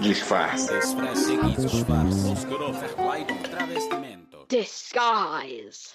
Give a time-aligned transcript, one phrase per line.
[0.00, 0.70] Disfarce.
[4.48, 5.90] Disguise.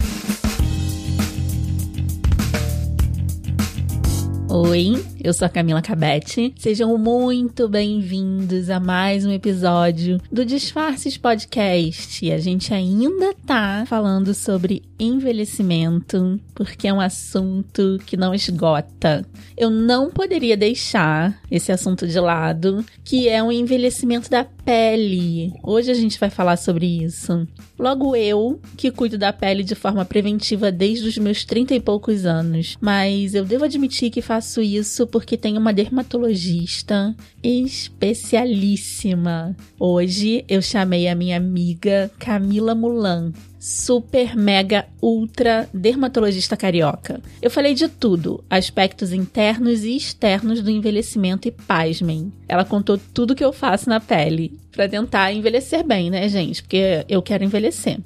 [4.56, 6.54] Oi, eu sou a Camila Cabete.
[6.56, 12.24] Sejam muito bem-vindos a mais um episódio do Disfarces Podcast.
[12.24, 19.26] E a gente ainda tá falando sobre envelhecimento, porque é um assunto que não esgota.
[19.56, 25.52] Eu não poderia deixar esse assunto de lado, que é o envelhecimento da pele.
[25.62, 27.46] Hoje a gente vai falar sobre isso.
[27.78, 32.26] Logo eu, que cuido da pele de forma preventiva desde os meus 30 e poucos
[32.26, 39.56] anos, mas eu devo admitir que faço isso porque tenho uma dermatologista especialíssima.
[39.78, 43.32] Hoje eu chamei a minha amiga Camila Mulan
[43.64, 47.22] super, mega, ultra dermatologista carioca.
[47.40, 52.30] Eu falei de tudo, aspectos internos e externos do envelhecimento e pasmem.
[52.46, 56.62] Ela contou tudo que eu faço na pele para tentar envelhecer bem, né, gente?
[56.62, 57.98] Porque eu quero envelhecer.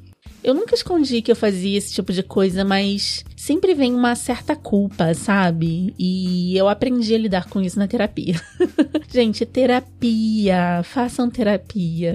[0.44, 4.54] Eu nunca escondi que eu fazia esse tipo de coisa, mas sempre vem uma certa
[4.54, 5.92] culpa, sabe?
[5.98, 8.40] E eu aprendi a lidar com isso na terapia.
[9.12, 12.14] Gente, terapia, façam terapia.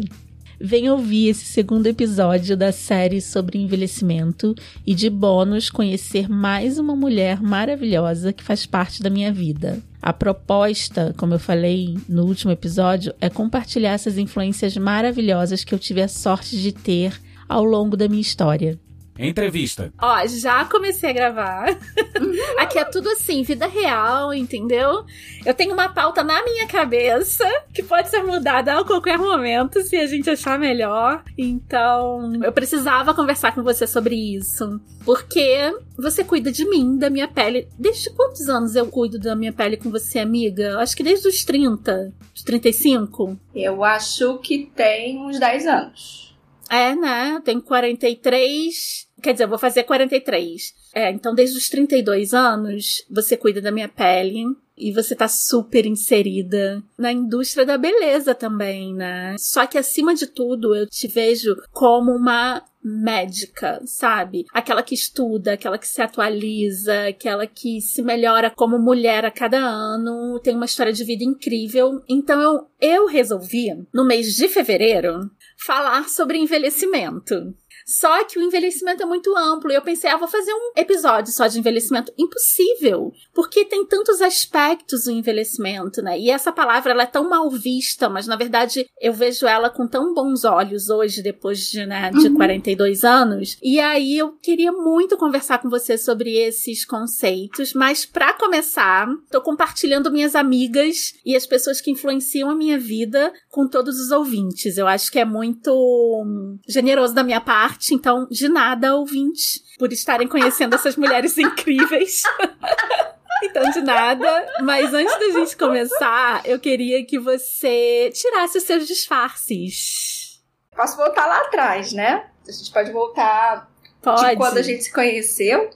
[0.65, 4.55] Vem ouvir esse segundo episódio da série sobre envelhecimento
[4.87, 9.79] e de bônus conhecer mais uma mulher maravilhosa que faz parte da minha vida.
[10.01, 15.79] A proposta, como eu falei no último episódio, é compartilhar essas influências maravilhosas que eu
[15.79, 17.19] tive a sorte de ter
[17.49, 18.79] ao longo da minha história.
[19.17, 19.93] Entrevista.
[20.01, 21.77] Ó, já comecei a gravar.
[22.57, 25.05] Aqui é tudo assim, vida real, entendeu?
[25.45, 29.95] Eu tenho uma pauta na minha cabeça que pode ser mudada a qualquer momento se
[29.95, 31.23] a gente achar melhor.
[31.37, 34.79] Então, eu precisava conversar com você sobre isso.
[35.05, 37.67] Porque você cuida de mim, da minha pele.
[37.77, 40.79] Desde quantos anos eu cuido da minha pele com você, amiga?
[40.79, 43.37] Acho que desde os 30, os 35.
[43.53, 46.32] Eu acho que tem uns 10 anos.
[46.73, 47.33] É, né?
[47.35, 49.07] Eu tenho 43.
[49.21, 50.73] Quer dizer, eu vou fazer 43.
[50.95, 54.43] É, então desde os 32 anos, você cuida da minha pele.
[54.83, 59.33] E você tá super inserida na indústria da beleza também, né?
[59.39, 64.43] Só que acima de tudo, eu te vejo como uma médica, sabe?
[64.53, 69.57] Aquela que estuda, aquela que se atualiza, aquela que se melhora como mulher a cada
[69.57, 72.01] ano, tem uma história de vida incrível.
[72.09, 77.55] Então eu, eu resolvi, no mês de fevereiro, falar sobre envelhecimento.
[77.85, 79.71] Só que o envelhecimento é muito amplo.
[79.71, 82.13] E eu pensei, ah, vou fazer um episódio só de envelhecimento.
[82.17, 83.11] Impossível.
[83.33, 86.19] Porque tem tantos aspectos do envelhecimento, né?
[86.19, 89.87] E essa palavra, ela é tão mal vista, mas na verdade eu vejo ela com
[89.87, 92.35] tão bons olhos hoje, depois de, né, de uhum.
[92.35, 93.57] 42 anos.
[93.61, 97.73] E aí eu queria muito conversar com você sobre esses conceitos.
[97.73, 103.33] Mas para começar, tô compartilhando minhas amigas e as pessoas que influenciam a minha vida
[103.49, 104.77] com todos os ouvintes.
[104.77, 109.91] Eu acho que é muito hum, generoso da minha parte então, de nada, ouvintes, por
[109.91, 112.23] estarem conhecendo essas mulheres incríveis.
[113.45, 114.47] Então, de nada.
[114.61, 120.41] Mas antes da gente começar, eu queria que você tirasse os seus disfarces.
[120.73, 122.27] Posso voltar lá atrás, né?
[122.47, 123.69] A gente pode voltar
[124.01, 124.29] pode.
[124.29, 125.69] de quando a gente se conheceu.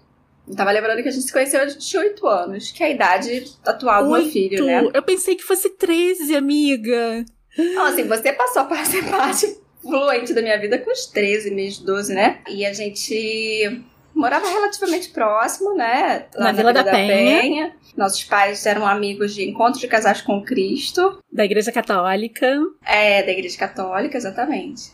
[0.48, 3.54] Eu tava lembrando que a gente se conheceu de 8 anos, que é a idade
[3.66, 4.90] atual do meu filho, né?
[4.94, 7.26] Eu pensei que fosse 13, amiga.
[7.58, 11.80] Não, assim, você passou a ser parte fluente da minha vida com os 13, meses
[11.80, 12.40] 12, né?
[12.48, 13.84] E a gente
[14.14, 16.26] morava relativamente próximo, né?
[16.36, 17.42] Lá na, Vila, da, da Penha.
[17.42, 17.76] Penha.
[17.96, 21.22] Nossos pais eram amigos de encontro de casais com Cristo.
[21.32, 22.60] Da Igreja Católica.
[22.86, 24.92] É, da Igreja Católica, exatamente.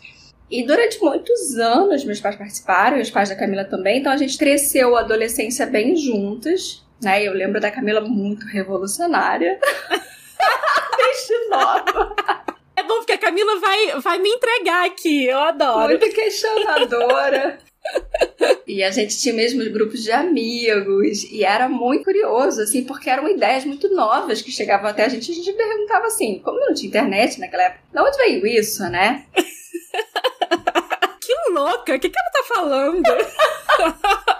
[0.49, 4.17] E durante muitos anos meus pais participaram, e os pais da Camila também, então a
[4.17, 7.23] gente cresceu a adolescência bem juntas, né?
[7.23, 9.59] Eu lembro da Camila muito revolucionária.
[10.97, 12.52] Desde nova.
[12.83, 15.87] É bom porque a Camila vai, vai me entregar aqui, eu adoro.
[15.87, 17.57] Muito questionadora.
[18.67, 23.29] e a gente tinha mesmo grupos de amigos e era muito curioso, assim, porque eram
[23.29, 25.31] ideias muito novas que chegavam até a gente.
[25.31, 29.25] A gente perguntava assim, como não tinha internet naquela época, de onde veio isso, né?
[31.21, 31.95] que louca!
[31.95, 33.03] O que, que ela tá falando?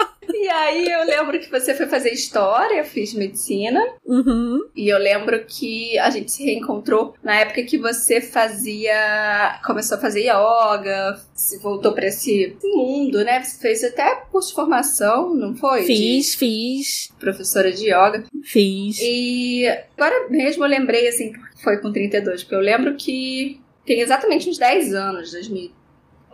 [0.34, 3.82] E aí eu lembro que você foi fazer história, eu fiz medicina.
[4.06, 4.60] Uhum.
[4.76, 9.60] E eu lembro que a gente se reencontrou na época que você fazia.
[9.66, 13.44] começou a fazer yoga, se voltou para esse mundo, né?
[13.44, 15.84] Você fez até curso de formação, não foi?
[15.84, 17.10] Fiz, de fiz.
[17.20, 18.24] Professora de yoga.
[18.44, 19.00] Fiz.
[19.02, 19.66] E
[19.98, 21.32] agora mesmo eu lembrei, assim,
[21.64, 25.83] foi com 32, porque eu lembro que tem exatamente uns 10 anos, 2000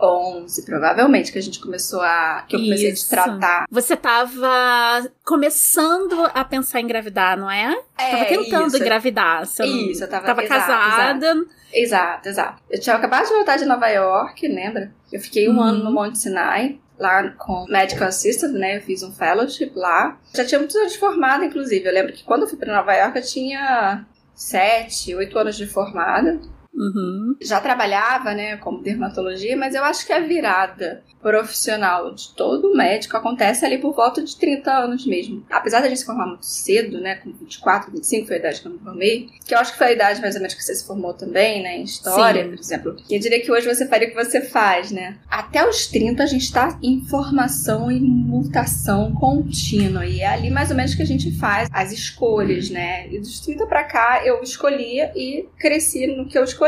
[0.02, 2.44] 11, provavelmente, que a gente começou a.
[2.48, 3.04] que eu comecei Isso.
[3.14, 3.66] a te tratar.
[3.70, 7.76] Você tava começando a pensar em engravidar, não é?
[7.98, 8.76] É, tava tentando isso.
[8.78, 9.46] engravidar.
[9.46, 11.44] Você Isso, eu tava- tava exato, casada.
[11.72, 12.62] Exato, exato.
[12.68, 14.92] Eu tinha acabado de voltar de Nova York, lembra?
[15.12, 15.62] Eu fiquei um Uhum.
[15.62, 18.76] ano no Monte Sinai, lá com Medical Assistant, né?
[18.78, 20.18] Eu fiz um fellowship lá.
[20.34, 21.86] Já tinha muitos anos de formada, inclusive.
[21.86, 24.04] Eu lembro que quando eu fui pra Nova York eu tinha
[24.34, 26.40] sete, oito anos de formada.
[26.72, 27.36] Uhum.
[27.40, 33.16] Já trabalhava, né, como dermatologia, mas eu acho que a virada profissional de todo médico
[33.16, 35.44] acontece ali por volta de 30 anos mesmo.
[35.50, 38.68] Apesar da gente se formar muito cedo, né, com 24, 25 foi a idade que
[38.68, 40.74] eu me formei, que eu acho que foi a idade mais ou menos que você
[40.74, 42.50] se formou também, né, em história, Sim.
[42.50, 42.96] por exemplo.
[43.10, 45.18] E eu diria que hoje você faria o que você faz, né?
[45.28, 50.70] Até os 30 a gente tá em formação e mutação contínua, e é ali mais
[50.70, 53.08] ou menos que a gente faz as escolhas, né?
[53.08, 56.59] E dos 30 pra cá eu escolhia e cresci no que eu escolhi.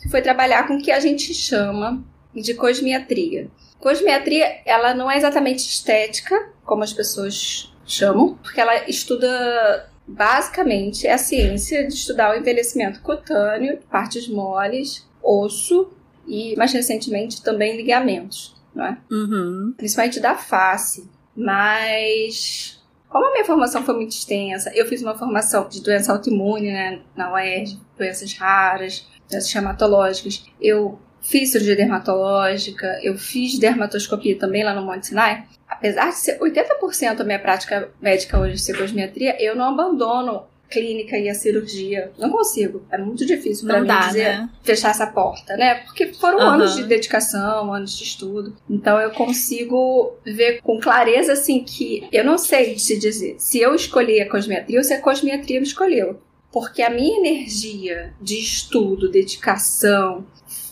[0.00, 2.02] Que foi trabalhar com o que a gente chama
[2.34, 3.50] de cosmiatria.
[3.78, 11.12] Cosmiatria, ela não é exatamente estética, como as pessoas chamam, porque ela estuda basicamente é
[11.12, 15.92] a ciência de estudar o envelhecimento cutâneo, partes moles, osso
[16.26, 18.98] e mais recentemente também ligamentos, não é?
[19.10, 19.74] Uhum.
[19.76, 21.08] Principalmente da face.
[21.34, 26.72] Mas como a minha formação foi muito extensa, eu fiz uma formação de doença autoimune,
[26.72, 30.44] né, na UERJ, doenças raras, doenças hematológicas.
[30.60, 35.44] Eu fiz cirurgia dermatológica, eu fiz dermatoscopia também lá no Monte Sinai.
[35.68, 41.18] Apesar de ser 80% da minha prática médica hoje ser cosmetria, eu não abandono clínica
[41.18, 42.10] e a cirurgia.
[42.18, 42.82] Não consigo.
[42.90, 44.50] É muito difícil para mim dá, dizer né?
[44.62, 45.74] fechar essa porta, né?
[45.84, 46.54] Porque foram Aham.
[46.54, 48.56] anos de dedicação, anos de estudo.
[48.68, 53.74] Então eu consigo ver com clareza assim que eu não sei te dizer se eu
[53.74, 56.18] escolhi a cosmetria ou se a cosmetria me escolheu.
[56.52, 60.26] Porque a minha energia de estudo, dedicação,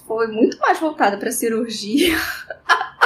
[0.07, 2.19] foi muito mais voltada para cirurgia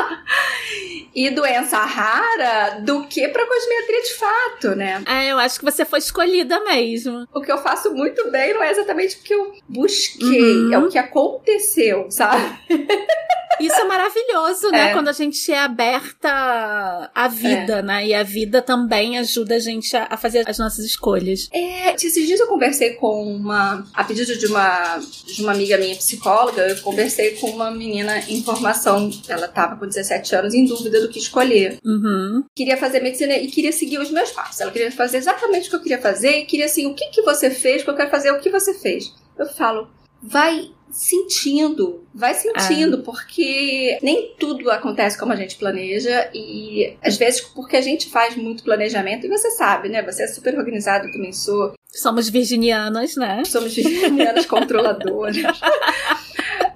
[1.14, 5.02] e doença rara do que para cosmetria de fato, né?
[5.06, 7.26] É, eu acho que você foi escolhida mesmo.
[7.32, 10.72] O que eu faço muito bem não é exatamente o que eu busquei, Uhum.
[10.74, 12.58] é o que aconteceu, sabe?
[13.60, 14.90] Isso é maravilhoso, né?
[14.90, 14.92] É.
[14.92, 18.06] Quando a gente é aberta à vida, né?
[18.06, 21.48] E a vida também ajuda a gente a, fazer as nossas escolhas.
[21.52, 23.86] É, esses dias eu conversei com uma.
[23.94, 28.42] A pedido de uma, de uma amiga minha psicóloga, eu conversei com uma menina em
[28.42, 29.10] formação.
[29.28, 31.78] Ela estava com 17 anos em dúvida do que escolher.
[31.84, 32.44] Uhum.
[32.54, 34.60] Queria fazer medicina e queria seguir os meus passos.
[34.60, 37.22] Ela queria fazer exatamente o que eu queria fazer e queria assim: o que, que
[37.22, 39.12] você fez, que eu quero fazer o que você fez.
[39.38, 39.88] Eu falo,
[40.22, 47.40] vai sentindo, vai sentindo, porque nem tudo acontece como a gente planeja e às vezes
[47.40, 50.02] porque a gente faz muito planejamento e você sabe, né?
[50.02, 51.74] Você é super organizado, eu também sou.
[51.88, 53.42] Somos virginianas, né?
[53.44, 55.36] Somos virginianas controladoras.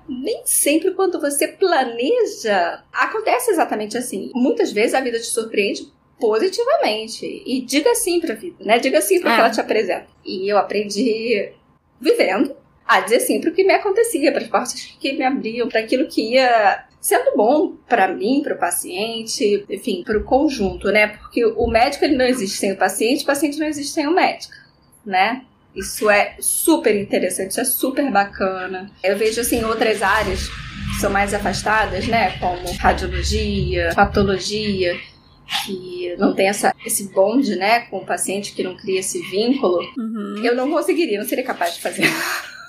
[0.08, 4.32] Nem sempre quando você planeja acontece exatamente assim.
[4.34, 5.86] Muitas vezes a vida te surpreende
[6.18, 7.24] positivamente.
[7.46, 8.78] E diga sim pra vida, né?
[8.80, 9.38] Diga sim que É.
[9.38, 10.06] ela te apresenta.
[10.24, 11.52] E eu aprendi
[12.00, 12.54] vivendo
[12.88, 16.08] a dizer sim pro que me acontecia, para as portas que me abriam, para aquilo
[16.08, 21.08] que ia sendo bom para mim, para o paciente, enfim, para o conjunto, né?
[21.08, 24.14] Porque o médico ele não existe sem o paciente, o paciente não existe sem o
[24.14, 24.54] médico,
[25.04, 25.42] né?
[25.76, 28.90] Isso é super interessante, isso é super bacana.
[29.04, 32.36] Eu vejo assim outras áreas que são mais afastadas, né?
[32.38, 34.98] Como radiologia, patologia,
[35.64, 39.78] que não tem essa, esse bonde, né, com o paciente, que não cria esse vínculo.
[39.96, 40.42] Uhum.
[40.42, 42.04] Eu não conseguiria, não seria capaz de fazer.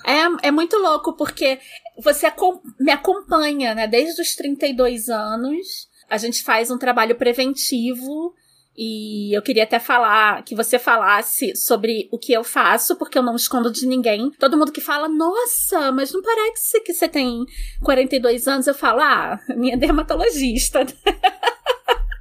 [0.04, 1.58] É, é muito louco, porque
[2.02, 2.32] você
[2.78, 3.86] me acompanha, né?
[3.86, 5.88] Desde os 32 anos.
[6.08, 8.34] A gente faz um trabalho preventivo.
[8.76, 13.22] E eu queria até falar que você falasse sobre o que eu faço, porque eu
[13.22, 14.30] não escondo de ninguém.
[14.38, 17.44] Todo mundo que fala, nossa, mas não parece que você tem
[17.84, 18.66] 42 anos.
[18.66, 20.86] Eu falo, ah, minha dermatologista.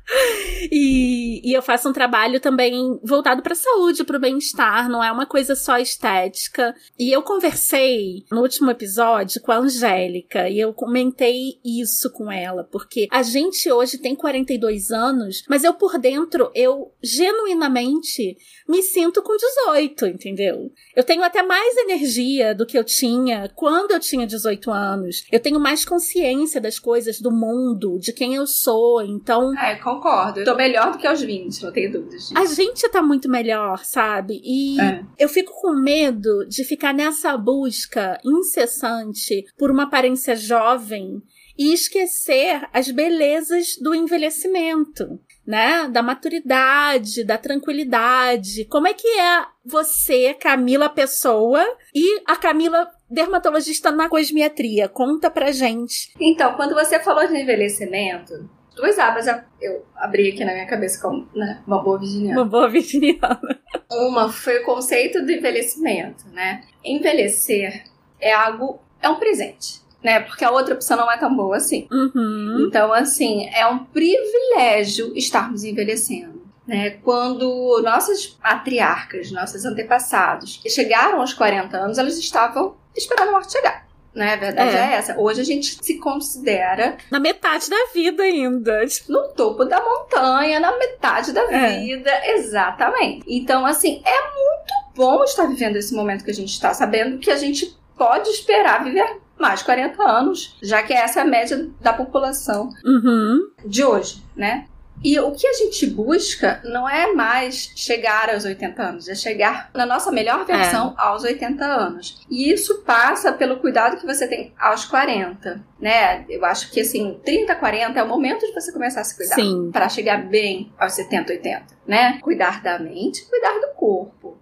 [0.72, 5.12] E, e eu faço um trabalho também voltado para saúde, para o bem-estar, não é
[5.12, 6.76] uma coisa só estética.
[6.98, 12.64] E eu conversei no último episódio com a Angélica e eu comentei isso com ela,
[12.64, 18.38] porque a gente hoje tem 42 anos, mas eu por dentro, eu genuinamente
[18.68, 20.72] me sinto com 18, entendeu?
[20.96, 25.24] Eu tenho até mais energia do que eu tinha quando eu tinha 18 anos.
[25.32, 30.40] Eu tenho mais consciência das coisas do mundo, de quem eu sou, então É, concordo.
[30.40, 32.34] Eu tô melhor do que aos 20, não tenho dúvidas disso.
[32.38, 34.42] a gente tá muito melhor, sabe?
[34.44, 35.04] E É.
[35.18, 41.22] eu fico com medo de ficar nessa busca incessante por uma aparência jovem
[41.58, 45.90] e esquecer as belezas do envelhecimento, né?
[45.90, 48.66] Da maturidade, da tranquilidade.
[48.66, 51.62] Como é que é você, Camila pessoa,
[51.94, 54.88] e a Camila dermatologista na cosmiatria.
[54.88, 56.14] Conta pra gente.
[56.20, 58.50] Então, quando você falou de envelhecimento,
[58.80, 59.28] duas abas
[59.62, 62.42] eu abri aqui na minha cabeça como né, uma boa virginiana.
[62.42, 63.60] Uma boa virginiana.
[63.92, 66.64] Uma foi o conceito do envelhecimento, né?
[66.84, 67.84] Envelhecer
[68.20, 69.88] é algo, é um presente.
[70.02, 71.86] Né, porque a outra opção não é tão boa assim.
[71.92, 72.66] Uhum.
[72.66, 76.42] Então, assim, é um privilégio estarmos envelhecendo.
[76.66, 76.92] Né?
[77.04, 83.89] Quando nossas matriarcas, nossos antepassados, chegaram aos 40 anos, elas estavam esperando a morte chegar
[84.14, 84.34] né?
[84.34, 84.80] A verdade é.
[84.80, 84.94] é.
[84.96, 85.18] essa.
[85.18, 86.98] Hoje a gente se considera.
[87.12, 88.86] Na metade da vida ainda.
[89.08, 91.80] No topo da montanha, na metade da é.
[91.80, 92.12] vida.
[92.26, 93.24] Exatamente.
[93.28, 97.32] Então, assim, é muito bom estar vivendo esse momento que a gente está, sabendo que
[97.32, 101.94] a gente pode esperar viver mais 40 anos, já que essa é a média da
[101.94, 103.50] população uhum.
[103.66, 104.66] de hoje, né?
[105.04, 109.70] E o que a gente busca não é mais chegar aos 80 anos, é chegar
[109.74, 111.02] na nossa melhor versão é.
[111.02, 112.22] aos 80 anos.
[112.30, 116.26] E isso passa pelo cuidado que você tem aos 40, né?
[116.30, 119.38] Eu acho que assim, 30, 40 é o momento de você começar a se cuidar
[119.72, 122.20] para chegar bem aos 70, 80, né?
[122.22, 124.39] Cuidar da mente, cuidar do corpo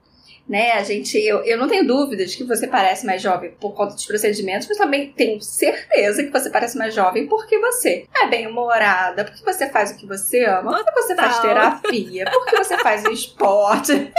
[0.48, 0.72] né?
[0.74, 4.06] A gente, eu, eu não tenho dúvidas que você parece mais jovem por conta dos
[4.06, 9.26] procedimentos, mas também tenho certeza que você parece mais jovem porque você é bem humorada,
[9.26, 13.12] porque você faz o que você ama, porque você faz terapia, porque você faz o
[13.12, 14.12] esporte.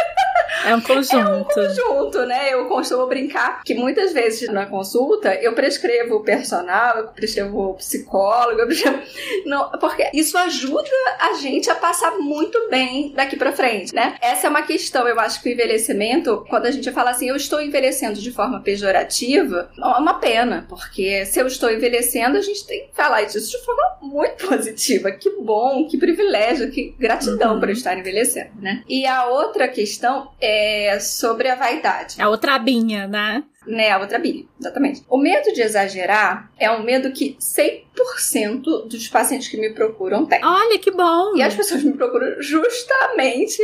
[0.64, 1.16] É um conjunto.
[1.16, 2.52] É um conjunto, né?
[2.52, 8.66] Eu costumo brincar que muitas vezes na consulta eu prescrevo personal, eu prescrevo psicólogo, eu
[8.66, 8.98] prescrevo...
[9.46, 10.88] Não, porque isso ajuda
[11.20, 14.16] a gente a passar muito bem daqui para frente, né?
[14.20, 17.36] Essa é uma questão, eu acho que o envelhecimento, quando a gente fala assim, eu
[17.36, 22.66] estou envelhecendo de forma pejorativa, é uma pena, porque se eu estou envelhecendo, a gente
[22.66, 25.10] tem que falar disso de forma muito positiva.
[25.12, 27.60] Que bom, que privilégio, que gratidão uhum.
[27.60, 28.82] por estar envelhecendo, né?
[28.88, 32.20] E a outra questão é sobre a vaidade.
[32.20, 33.44] A outra abinha, né?
[33.66, 35.04] Né, a outra abinha, exatamente.
[35.10, 40.42] O medo de exagerar é um medo que 100% dos pacientes que me procuram têm.
[40.42, 41.36] Olha, que bom!
[41.36, 43.60] E as pessoas me procuram justamente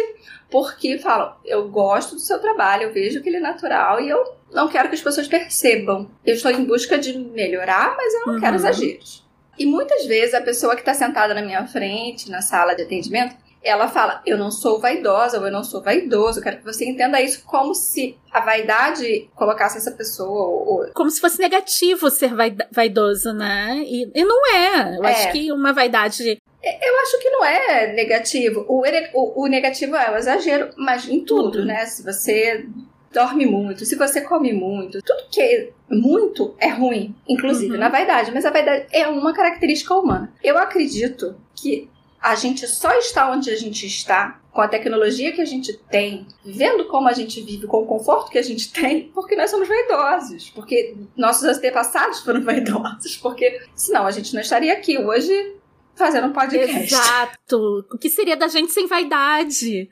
[0.50, 4.24] porque falam, eu gosto do seu trabalho, eu vejo que ele é natural e eu
[4.52, 6.08] não quero que as pessoas percebam.
[6.24, 8.40] Eu estou em busca de melhorar, mas eu não uhum.
[8.40, 9.24] quero exageros.
[9.58, 13.36] E muitas vezes a pessoa que está sentada na minha frente, na sala de atendimento,
[13.64, 16.38] ela fala: Eu não sou vaidosa ou eu não sou vaidoso.
[16.38, 20.48] Eu quero que você entenda isso como se a vaidade colocasse essa pessoa.
[20.48, 20.90] Ou...
[20.94, 22.32] Como se fosse negativo ser
[22.70, 23.82] vaidoso, né?
[23.84, 24.98] E, e não é.
[24.98, 25.10] Eu é.
[25.10, 28.64] acho que uma vaidade é, eu acho que não é negativo.
[28.68, 31.84] O, o, o, negativo é o exagero, mas em tudo, né?
[31.84, 32.66] Se você
[33.12, 37.78] dorme muito, se você come muito, tudo que é muito é ruim, inclusive uhum.
[37.78, 38.32] na vaidade.
[38.32, 40.32] Mas a vaidade é uma característica humana.
[40.42, 41.88] Eu acredito que
[42.24, 46.26] a gente só está onde a gente está, com a tecnologia que a gente tem,
[46.42, 49.68] vendo como a gente vive, com o conforto que a gente tem, porque nós somos
[49.68, 55.56] vaidosos, porque nossos antepassados foram vaidosos, porque senão a gente não estaria aqui hoje
[55.94, 56.74] fazendo um podcast.
[56.74, 57.86] Exato.
[57.92, 59.90] O que seria da gente sem vaidade?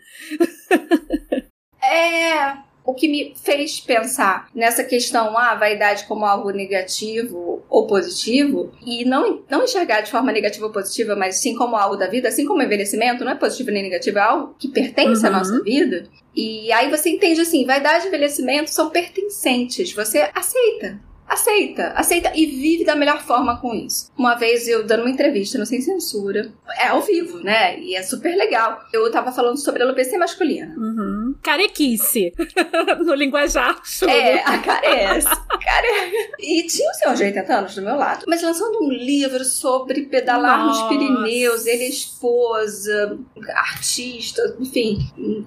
[1.85, 8.73] é, o que me fez pensar nessa questão, ah, vaidade como algo negativo ou positivo,
[8.85, 12.29] e não, não enxergar de forma negativa ou positiva, mas sim como algo da vida,
[12.29, 15.29] assim como envelhecimento, não é positivo nem negativo, é algo que pertence uhum.
[15.29, 16.05] à nossa vida.
[16.35, 21.01] E aí você entende assim, vaidade e envelhecimento são pertencentes, você aceita
[21.33, 24.11] aceita, aceita e vive da melhor forma com isso.
[24.17, 27.79] Uma vez eu dando uma entrevista no Sem Censura, é ao vivo, né?
[27.81, 28.81] E é super legal.
[28.93, 30.75] Eu tava falando sobre alopecia masculina.
[30.77, 31.22] Uhum.
[31.43, 32.33] Carequice.
[33.05, 33.81] no linguajar.
[34.09, 35.29] É, a carece.
[35.29, 36.13] Care...
[36.39, 40.65] E tinha senhor de 80 anos do meu lado, mas lançando um livro sobre pedalar
[40.65, 40.81] Nossa.
[40.81, 43.19] nos Pirineus, ele é esposa,
[43.55, 44.99] artista, enfim,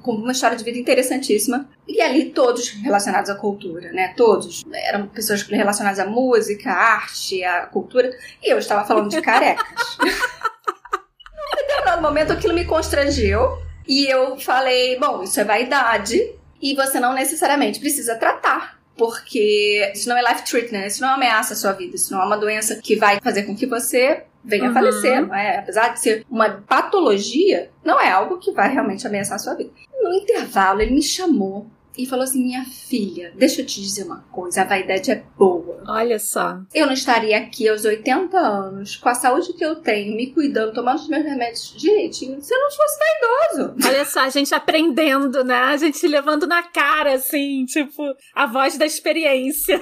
[0.02, 1.68] com uma história de vida interessantíssima.
[1.88, 4.14] E ali todos relacionados à cultura, né?
[4.18, 4.64] Todos.
[4.74, 8.12] Eram pessoas relacionadas à música, à arte, à cultura.
[8.42, 9.98] E eu estava falando de carecas.
[10.02, 13.60] Num determinado momento aquilo me constrangeu.
[13.88, 16.34] E eu falei, bom, isso é vaidade.
[16.62, 18.80] E você não necessariamente precisa tratar.
[18.98, 20.88] Porque isso não é life threatening, né?
[20.88, 23.54] isso não ameaça a sua vida, isso não é uma doença que vai fazer com
[23.54, 24.70] que você venha uhum.
[24.70, 25.58] a falecer, não é?
[25.58, 29.72] Apesar de ser uma patologia, não é algo que vai realmente ameaçar a sua vida.
[30.02, 34.22] No intervalo, ele me chamou e falou assim: Minha filha, deixa eu te dizer uma
[34.32, 35.84] coisa, a vaidade é boa.
[35.88, 36.60] Olha só.
[36.74, 40.74] Eu não estaria aqui aos 80 anos, com a saúde que eu tenho, me cuidando,
[40.74, 43.76] tomando os meus remédios direitinho, se eu não fosse vaidoso.
[43.88, 45.56] Olha só, a gente aprendendo, né?
[45.56, 49.80] A gente levando na cara, assim, tipo, a voz da experiência.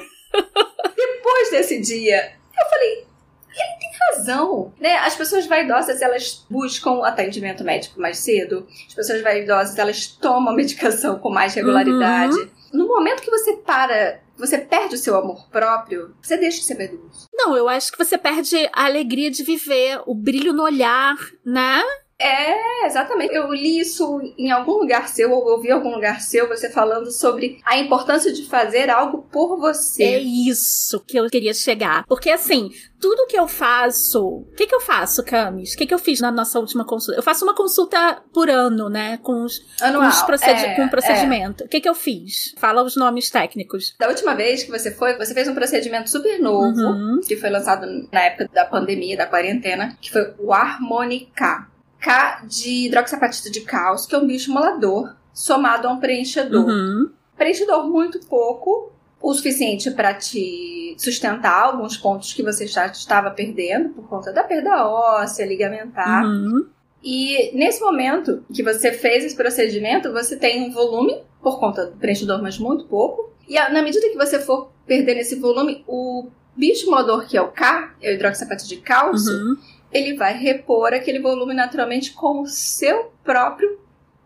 [0.96, 3.13] Depois desse dia, eu falei:
[3.56, 4.98] ele tem ilusão, né?
[4.98, 8.68] As pessoas vaidosas, elas buscam atendimento médico mais cedo.
[8.88, 12.36] As pessoas vaidosas, elas tomam medicação com mais regularidade.
[12.36, 12.50] Uhum.
[12.74, 16.76] No momento que você para você perde o seu amor próprio, você deixa de ser
[16.76, 17.28] vaidoso.
[17.32, 21.84] Não, eu acho que você perde a alegria de viver, o brilho no olhar, né?
[22.24, 23.34] É, exatamente.
[23.34, 27.12] Eu li isso em algum lugar seu, ou ouvi em algum lugar seu, você falando
[27.12, 30.04] sobre a importância de fazer algo por você.
[30.04, 32.06] É isso que eu queria chegar.
[32.08, 32.72] Porque assim,
[33.04, 34.26] tudo que eu faço.
[34.26, 35.74] O que, que eu faço, Camis?
[35.74, 37.20] O que, que eu fiz na nossa última consulta?
[37.20, 39.18] Eu faço uma consulta por ano, né?
[39.18, 41.64] Com os, Anual, com, os procedi é, com o procedimento.
[41.64, 41.66] É.
[41.66, 42.56] O que, que eu fiz?
[42.58, 43.94] Fala os nomes técnicos.
[44.00, 47.20] Da última vez que você foi, você fez um procedimento super novo, uhum.
[47.28, 51.73] que foi lançado na época da pandemia, da quarentena, que foi o Harmonica.
[52.04, 56.66] K de hidroxapatita de cálcio, que é um bicho molador, somado a um preenchedor.
[56.66, 57.10] Uhum.
[57.38, 58.92] Preenchedor muito pouco,
[59.22, 64.44] o suficiente para te sustentar alguns pontos que você já estava perdendo por conta da
[64.44, 66.26] perda óssea, ligamentar.
[66.26, 66.68] Uhum.
[67.02, 71.98] E nesse momento que você fez esse procedimento, você tem um volume por conta do
[71.98, 73.32] preenchedor, mas muito pouco.
[73.48, 77.48] E na medida que você for perdendo esse volume, o bicho molador, que é o
[77.48, 79.58] K, é o hidroxapatita de cálcio, uhum
[79.94, 83.80] ele vai repor aquele volume naturalmente com o seu próprio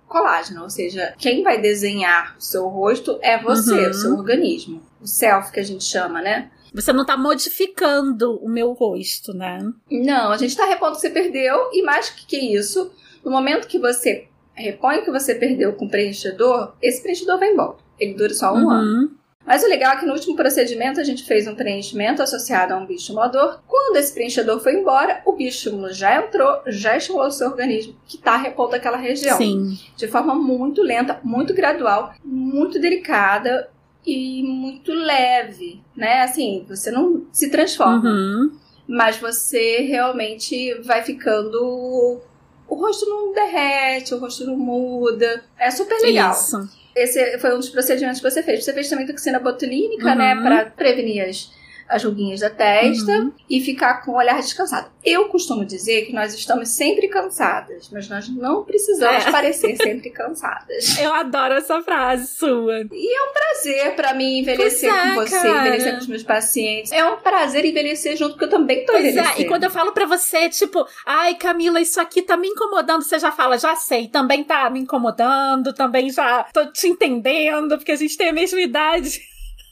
[0.07, 3.89] colágeno, ou seja, quem vai desenhar o seu rosto é você, uhum.
[3.89, 6.49] o seu organismo, o self que a gente chama, né?
[6.73, 9.59] Você não tá modificando o meu rosto, né?
[9.91, 12.91] Não, a gente tá repondo o que você perdeu e mais que isso,
[13.23, 17.51] no momento que você repõe o que você perdeu com o preenchedor, esse preenchedor vai
[17.51, 17.77] embora.
[17.99, 18.69] Ele dura só um uhum.
[18.69, 19.11] ano.
[19.47, 22.77] Mas o legal é que no último procedimento a gente fez um preenchimento associado a
[22.77, 23.61] um bioestimulador.
[23.65, 28.17] Quando esse preenchedor foi embora, o bioestímulo já entrou, já estimulou o seu organismo, que
[28.17, 29.37] está repondo aquela região.
[29.37, 29.79] Sim.
[29.95, 33.69] De forma muito lenta, muito gradual, muito delicada
[34.05, 36.23] e muito leve, né?
[36.23, 38.09] Assim, você não se transforma.
[38.09, 38.51] Uhum.
[38.85, 42.21] Mas você realmente vai ficando
[42.67, 45.41] o rosto não derrete, o rosto não muda.
[45.57, 46.33] É super legal.
[46.33, 46.69] Isso.
[46.97, 48.63] Esse foi um dos procedimentos que você fez.
[48.63, 50.43] Você fez também toxina botulínica, né, uhum.
[50.43, 50.63] né?
[50.63, 51.49] Pra prevenir as
[51.87, 53.31] as ruguinhas da testa uhum.
[53.49, 54.89] e ficar com o olhar descansado.
[55.03, 59.31] Eu costumo dizer que nós estamos sempre cansadas, mas nós não precisamos é.
[59.31, 60.97] parecer sempre cansadas.
[60.99, 62.81] Eu adoro essa frase sua.
[62.91, 65.67] E é um prazer para mim envelhecer é, com você, cara.
[65.67, 66.91] envelhecer com os meus pacientes.
[66.91, 69.39] É um prazer envelhecer junto, porque eu também tô pois envelhecendo.
[69.39, 69.41] É.
[69.41, 73.17] E quando eu falo para você, tipo, ai, Camila, isso aqui tá me incomodando, você
[73.17, 77.95] já fala, já sei, também tá me incomodando, também já tô te entendendo, porque a
[77.95, 79.21] gente tem a mesma idade.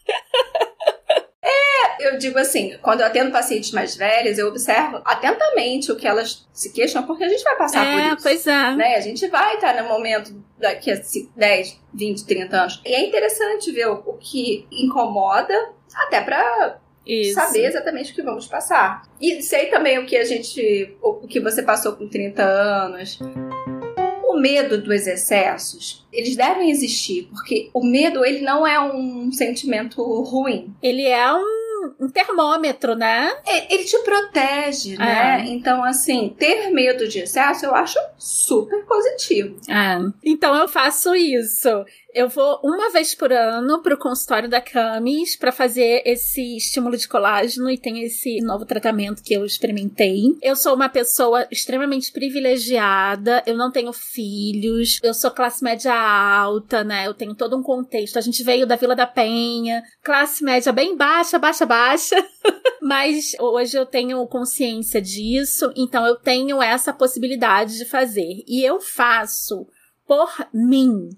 [2.00, 6.48] Eu digo assim, quando eu atendo pacientes mais velhas, eu observo atentamente o que elas
[6.52, 8.24] se queixam, porque a gente vai passar é, por isso.
[8.24, 8.76] Pois é.
[8.76, 8.96] Né?
[8.96, 11.02] A gente vai estar no momento daqui a
[11.36, 12.82] 10, 20, 30 anos.
[12.86, 15.54] E é interessante ver o, o que incomoda,
[15.96, 16.80] até para
[17.34, 19.04] saber exatamente o que vamos passar.
[19.22, 20.96] E sei também o que a gente.
[21.02, 23.20] o, o que você passou com 30 anos
[24.36, 30.04] o medo dos excessos, eles devem existir, porque o medo, ele não é um sentimento
[30.04, 30.76] ruim.
[30.84, 31.65] Ele é um
[32.00, 33.32] um termômetro, né?
[33.70, 35.42] Ele te protege, né?
[35.42, 35.46] É.
[35.46, 39.60] Então, assim, ter medo de excesso eu acho super positivo.
[39.70, 39.98] É.
[40.24, 41.70] Então eu faço isso.
[42.16, 47.10] Eu vou uma vez por ano pro consultório da Camis para fazer esse estímulo de
[47.10, 50.34] colágeno e tem esse novo tratamento que eu experimentei.
[50.42, 56.86] Eu sou uma pessoa extremamente privilegiada, eu não tenho filhos, eu sou classe média alta,
[56.86, 57.06] né?
[57.06, 58.18] Eu tenho todo um contexto.
[58.18, 62.16] A gente veio da Vila da Penha, classe média bem baixa, baixa, baixa.
[62.82, 68.42] Mas hoje eu tenho consciência disso, então eu tenho essa possibilidade de fazer.
[68.48, 69.68] E eu faço
[70.08, 71.10] por mim.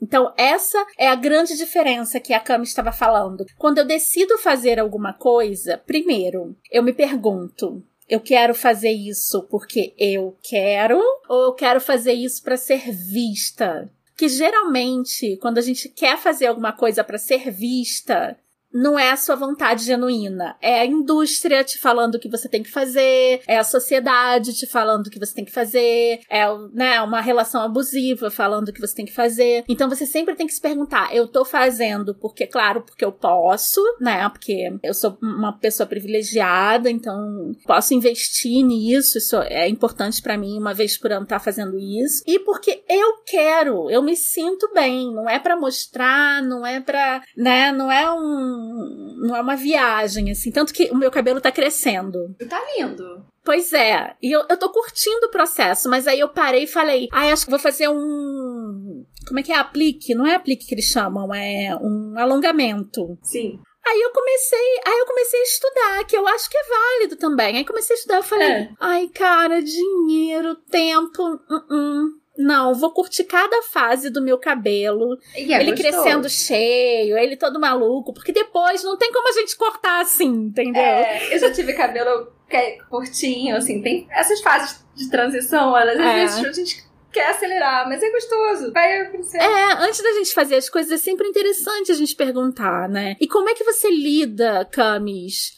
[0.00, 3.44] Então, essa é a grande diferença que a Cami estava falando.
[3.58, 9.94] Quando eu decido fazer alguma coisa, primeiro, eu me pergunto: eu quero fazer isso porque
[9.96, 13.88] eu quero ou eu quero fazer isso para ser vista?
[14.16, 18.36] Que geralmente, quando a gente quer fazer alguma coisa para ser vista,
[18.72, 20.56] não é a sua vontade genuína.
[20.60, 24.66] É a indústria te falando o que você tem que fazer, é a sociedade te
[24.66, 28.80] falando o que você tem que fazer, é né, uma relação abusiva falando o que
[28.80, 29.64] você tem que fazer.
[29.68, 33.80] Então você sempre tem que se perguntar: eu tô fazendo porque, claro, porque eu posso,
[34.00, 34.28] né?
[34.28, 40.58] Porque eu sou uma pessoa privilegiada, então posso investir nisso, isso é importante para mim
[40.58, 42.22] uma vez por ano estar tá fazendo isso.
[42.26, 47.22] E porque eu quero, eu me sinto bem, não é para mostrar, não é para,
[47.36, 48.59] né, não é um
[49.16, 50.50] não é uma viagem, assim.
[50.50, 52.18] Tanto que o meu cabelo tá crescendo.
[52.48, 53.24] Tá lindo.
[53.44, 54.14] Pois é.
[54.22, 57.44] E eu, eu tô curtindo o processo, mas aí eu parei e falei, ah, acho
[57.44, 59.04] que vou fazer um.
[59.26, 59.56] Como é que é?
[59.56, 60.14] Aplique?
[60.14, 63.18] Não é aplique que eles chamam, é um alongamento.
[63.22, 63.58] Sim.
[63.86, 67.56] Aí eu comecei, aí eu comecei a estudar, que eu acho que é válido também.
[67.56, 68.70] Aí comecei a estudar, eu falei, é.
[68.78, 72.20] ai, cara, dinheiro, tempo, uh -uh.
[72.50, 75.16] Não, vou curtir cada fase do meu cabelo.
[75.32, 80.00] É ele crescendo cheio, ele todo maluco, porque depois não tem como a gente cortar
[80.00, 80.82] assim, entendeu?
[80.82, 82.32] É, eu já tive cabelo
[82.88, 86.14] curtinho, assim, tem essas fases de transição, às é.
[86.14, 88.72] vezes a gente quer acelerar, mas é gostoso.
[88.72, 89.38] Vai acontecer.
[89.38, 93.16] É, antes da gente fazer as coisas, é sempre interessante a gente perguntar, né?
[93.20, 95.52] E como é que você lida, Camis,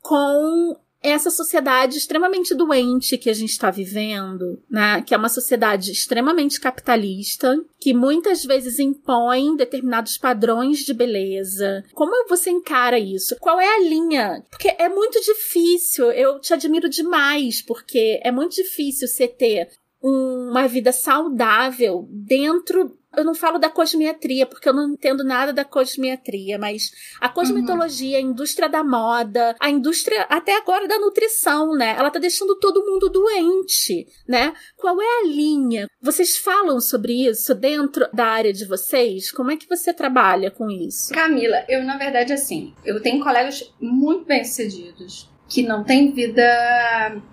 [0.00, 5.02] com essa sociedade extremamente doente que a gente está vivendo, né?
[5.02, 11.84] Que é uma sociedade extremamente capitalista, que muitas vezes impõe determinados padrões de beleza.
[11.92, 13.36] Como você encara isso?
[13.38, 14.42] Qual é a linha?
[14.50, 16.10] Porque é muito difícil.
[16.10, 19.68] Eu te admiro demais, porque é muito difícil você ter
[20.00, 25.64] uma vida saudável dentro eu não falo da cosmetria, porque eu não entendo nada da
[25.64, 26.90] cosmetria, mas
[27.20, 28.26] a cosmetologia, uhum.
[28.26, 31.94] a indústria da moda, a indústria até agora da nutrição, né?
[31.98, 34.52] Ela tá deixando todo mundo doente, né?
[34.76, 35.88] Qual é a linha?
[36.00, 39.32] Vocês falam sobre isso dentro da área de vocês?
[39.32, 41.12] Como é que você trabalha com isso?
[41.12, 46.42] Camila, eu na verdade assim, eu tenho colegas muito bem-sucedidos que não tem vida,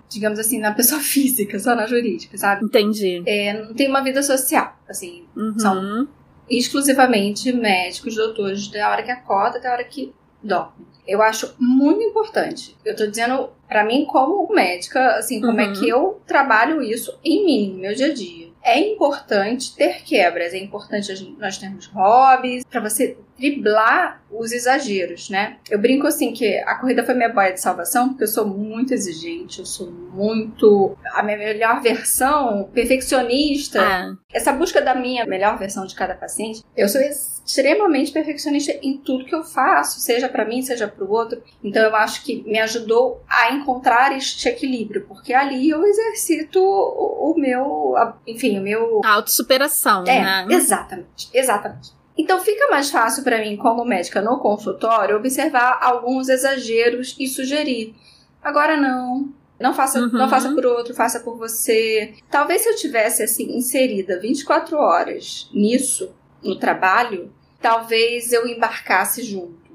[0.08, 2.64] digamos assim, na pessoa física, só na jurídica, sabe?
[2.64, 3.22] Entendi.
[3.26, 5.58] É, não tem uma vida social, assim, uhum.
[5.58, 6.08] são
[6.48, 10.86] exclusivamente médicos, doutores, da hora que acorda até a hora que dorme.
[11.06, 12.76] Eu acho muito importante.
[12.84, 15.72] Eu tô dizendo para mim como médica, assim, como é uhum.
[15.72, 18.46] é que eu trabalho isso em mim, no meu dia a dia.
[18.62, 25.58] É importante ter quebras, é importante nós termos hobbies, para você driblar os exageros, né?
[25.70, 28.92] Eu brinco assim que a corrida foi minha boia de salvação, porque eu sou muito
[28.92, 33.80] exigente, eu sou muito a minha melhor versão, perfeccionista.
[33.80, 34.14] Ah.
[34.32, 39.24] Essa busca da minha melhor versão de cada paciente, eu sou extremamente perfeccionista em tudo
[39.24, 41.42] que eu faço, seja para mim, seja para o outro.
[41.62, 47.34] Então eu acho que me ajudou a encontrar este equilíbrio, porque ali eu exercito o,
[47.36, 47.94] meu,
[48.26, 50.46] enfim, o meu a autossuperação, é, né?
[50.50, 51.96] Exatamente, exatamente.
[52.16, 57.94] Então fica mais fácil para mim, como médica no consultório, observar alguns exageros e sugerir.
[58.42, 59.32] Agora não.
[59.58, 60.12] Não faça, uhum.
[60.12, 62.14] não faça por outro, faça por você.
[62.30, 69.66] Talvez se eu tivesse assim inserida 24 horas nisso, no trabalho, talvez eu embarcasse junto.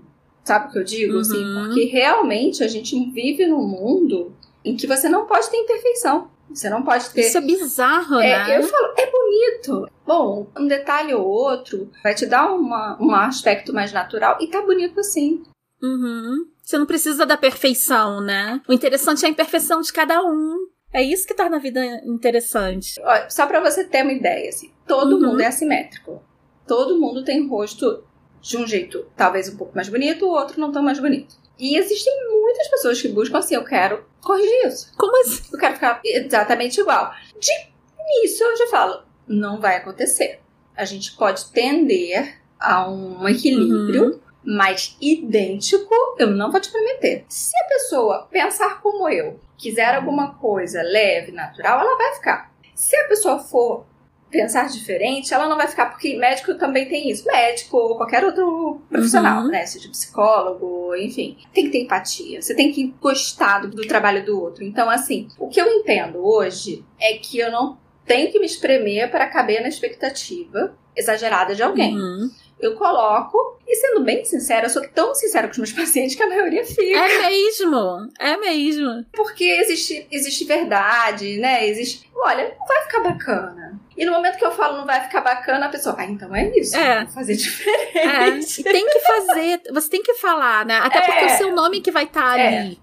[0.43, 1.19] Sabe o que eu digo?
[1.19, 1.57] Assim, uhum.
[1.57, 6.29] Assim, porque realmente a gente vive num mundo em que você não pode ter imperfeição.
[6.53, 7.21] Você não pode ter.
[7.21, 8.57] Isso é bizarro, é, né?
[8.57, 9.89] Eu falo, é bonito.
[10.05, 14.61] Bom, um detalhe ou outro vai te dar uma, um aspecto mais natural e tá
[14.61, 15.43] bonito assim.
[15.81, 16.45] Uhum.
[16.61, 18.61] Você não precisa da perfeição, né?
[18.67, 20.67] O interessante é a imperfeição de cada um.
[20.93, 22.99] É isso que torna a vida interessante.
[23.01, 25.29] Olha, só para você ter uma ideia, assim, todo uhum.
[25.29, 26.21] mundo é assimétrico.
[26.67, 28.03] Todo mundo tem rosto
[28.41, 31.35] de um jeito talvez um pouco mais bonito, o outro não tão mais bonito.
[31.61, 34.91] E existem muitas pessoas que buscam assim, eu quero corrigir isso.
[34.97, 35.43] Como assim?
[35.53, 37.13] Eu quero ficar exatamente igual.
[37.39, 37.51] De
[37.99, 40.39] início eu já falo, não vai acontecer.
[40.75, 44.19] A gente pode tender a um equilíbrio, uhum.
[44.43, 47.25] mas idêntico eu não vou te prometer.
[47.29, 52.51] Se a pessoa pensar como eu, quiser alguma coisa leve, natural, ela vai ficar.
[52.73, 53.85] Se a pessoa for
[54.31, 57.25] pensar diferente, ela não vai ficar, porque médico também tem isso.
[57.27, 59.49] Médico ou qualquer outro profissional, uhum.
[59.49, 59.65] né?
[59.65, 61.37] Seja psicólogo, enfim.
[61.53, 62.41] Tem que ter empatia.
[62.41, 64.63] Você tem que gostar do, do trabalho do outro.
[64.63, 69.11] Então, assim, o que eu entendo hoje é que eu não tenho que me espremer
[69.11, 71.95] para caber na expectativa exagerada de alguém.
[71.95, 72.29] Uhum
[72.61, 73.59] eu coloco.
[73.67, 76.65] E sendo bem sincera, eu sou tão sincera com os meus pacientes que a maioria
[76.65, 76.97] fica.
[76.97, 79.05] É mesmo, é mesmo.
[79.13, 81.67] Porque existe, existe verdade, né?
[81.67, 82.09] Existe.
[82.15, 83.79] Olha, não vai ficar bacana.
[84.01, 86.49] E no momento que eu falo não vai ficar bacana, a pessoa, ah, então é
[86.57, 86.75] isso.
[86.75, 87.03] É.
[87.03, 88.67] Vou fazer diferente.
[88.67, 88.71] É.
[88.71, 90.79] Tem que fazer, você tem que falar, né?
[90.79, 91.01] Até é.
[91.01, 92.47] porque é o seu nome que vai estar tá é.
[92.61, 92.81] ali,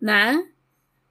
[0.00, 0.40] né?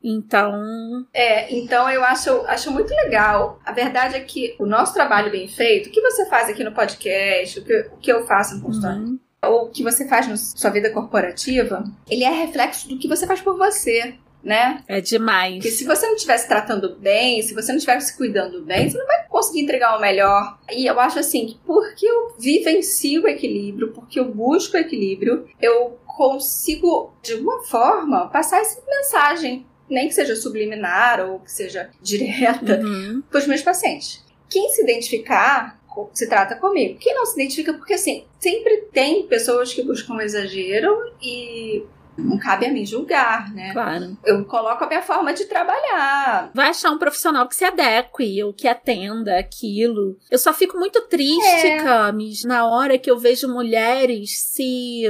[0.02, 1.06] Então.
[1.14, 3.60] É, então eu acho, acho muito legal.
[3.66, 6.72] A verdade é que o nosso trabalho bem feito, o que você faz aqui no
[6.72, 9.20] podcast, o que, o que eu faço no consultório, uhum.
[9.44, 13.28] ou o que você faz na sua vida corporativa, ele é reflexo do que você
[13.28, 14.16] faz por você.
[14.44, 14.84] Né?
[14.88, 15.56] É demais.
[15.56, 18.90] Porque se você não estiver se tratando bem, se você não estiver se cuidando bem,
[18.90, 20.58] você não vai conseguir entregar o melhor.
[20.72, 25.48] E eu acho assim que porque eu vivencio o equilíbrio, porque eu busco o equilíbrio,
[25.62, 31.90] eu consigo, de alguma forma, passar essa mensagem nem que seja subliminar ou que seja
[32.02, 33.22] direta, uhum.
[33.30, 34.24] para os meus pacientes.
[34.50, 35.80] Quem se identificar
[36.14, 36.98] se trata comigo.
[37.00, 41.84] Quem não se identifica, porque assim, sempre tem pessoas que buscam exagero e
[42.18, 43.72] não cabe a mim julgar, né?
[43.74, 44.18] Claro.
[44.26, 46.52] Eu coloco a minha forma de trabalhar.
[46.54, 50.18] Vai achar um profissional que se adeque ou que atenda aquilo.
[50.30, 51.84] Eu só fico muito triste, é.
[51.84, 55.04] Camis, na hora que eu vejo mulheres se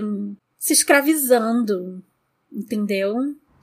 [0.57, 2.03] se escravizando,
[2.51, 3.15] entendeu?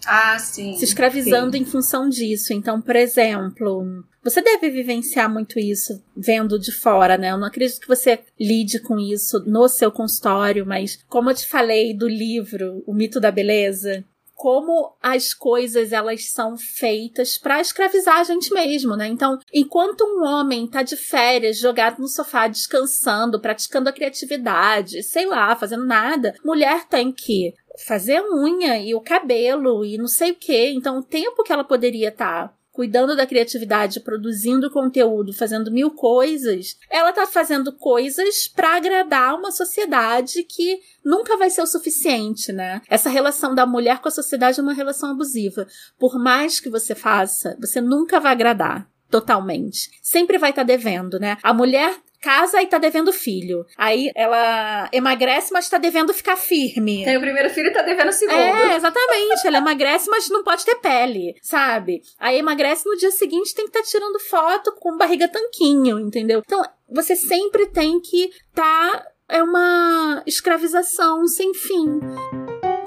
[0.06, 0.76] Ah, sim.
[0.76, 1.62] Se escravizando sim.
[1.62, 2.52] em função disso.
[2.52, 7.30] Então, por exemplo, você deve vivenciar muito isso vendo de fora, né?
[7.30, 11.46] Eu não acredito que você lide com isso no seu consultório, mas como eu te
[11.46, 14.04] falei do livro O Mito da Beleza,
[14.38, 19.08] como as coisas elas são feitas para escravizar a gente mesmo, né?
[19.08, 25.26] Então, enquanto um homem tá de férias, jogado no sofá, descansando, praticando a criatividade, sei
[25.26, 27.52] lá, fazendo nada, mulher tem que
[27.84, 30.68] fazer a unha e o cabelo e não sei o que.
[30.68, 35.90] Então, o tempo que ela poderia estar tá cuidando da criatividade, produzindo conteúdo, fazendo mil
[35.90, 42.52] coisas, ela tá fazendo coisas para agradar uma sociedade que nunca vai ser o suficiente,
[42.52, 42.80] né?
[42.88, 45.66] Essa relação da mulher com a sociedade é uma relação abusiva.
[45.98, 49.90] Por mais que você faça, você nunca vai agradar totalmente.
[50.00, 51.36] Sempre vai estar tá devendo, né?
[51.42, 53.64] A mulher casa e tá devendo filho.
[53.76, 57.04] Aí ela emagrece, mas tá devendo ficar firme.
[57.04, 58.38] Tem o primeiro filho e tá devendo o segundo.
[58.38, 59.46] É, exatamente.
[59.46, 62.02] ela emagrece, mas não pode ter pele, sabe?
[62.18, 66.42] Aí emagrece no dia seguinte tem que estar tá tirando foto com barriga tanquinho, entendeu?
[66.44, 72.00] Então, você sempre tem que tá é uma escravização sem fim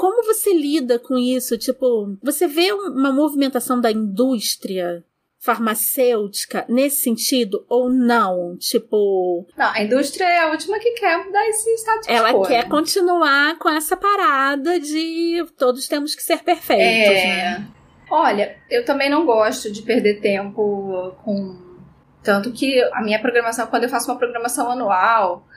[0.02, 1.56] como você lida com isso?
[1.60, 5.06] Tipo, você vê uma movimentação da indústria
[5.42, 8.56] farmacêutica nesse sentido ou não?
[8.58, 9.48] Tipo.
[9.58, 12.14] Não, a indústria é a última que quer mudar esse status quo.
[12.14, 17.26] Ela quer continuar com essa parada de todos temos que ser perfeitos, é...
[17.26, 17.68] né?
[18.10, 21.72] Olha, eu também não gosto de perder tempo com.
[22.22, 25.48] Tanto que a minha programação, quando eu faço uma programação anual,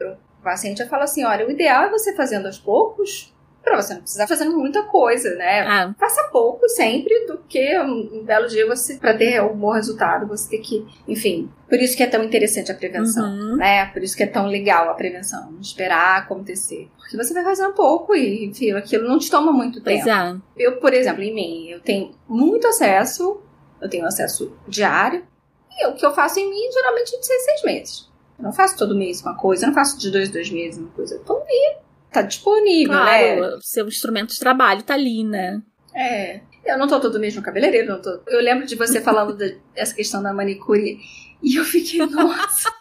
[0.00, 3.94] o paciente eu falo assim: olha, o ideal é você fazendo aos poucos, pra você
[3.94, 5.60] não precisar fazendo muita coisa, né?
[5.62, 5.94] Ah.
[5.98, 10.26] Faça pouco sempre do que um, um belo dia você, pra ter um bom resultado,
[10.26, 11.50] você ter que, enfim.
[11.68, 13.56] Por isso que é tão interessante a prevenção, uhum.
[13.56, 13.86] né?
[13.86, 16.88] Por isso que é tão legal a prevenção, esperar acontecer.
[16.96, 20.08] Porque você vai fazendo pouco e, enfim, aquilo não te toma muito tempo.
[20.08, 20.36] É.
[20.56, 23.40] Eu, por exemplo, em mim, eu tenho muito acesso,
[23.80, 25.24] eu tenho acesso diário,
[25.70, 28.10] e o que eu faço em mim, geralmente, de seis, seis meses.
[28.38, 30.90] Eu não faço todo mês uma coisa, eu não faço de dois, dois meses uma
[30.90, 31.14] coisa.
[31.14, 31.76] Eu tô ali
[32.12, 33.58] tá disponível, claro, né?
[33.62, 35.62] Seu instrumento de trabalho tá ali, né?
[35.94, 36.40] É.
[36.64, 38.20] Eu não tô todo mês no cabeleireiro, não tô.
[38.28, 40.98] Eu lembro de você falando dessa questão da manicure
[41.42, 42.72] e eu fiquei, nossa.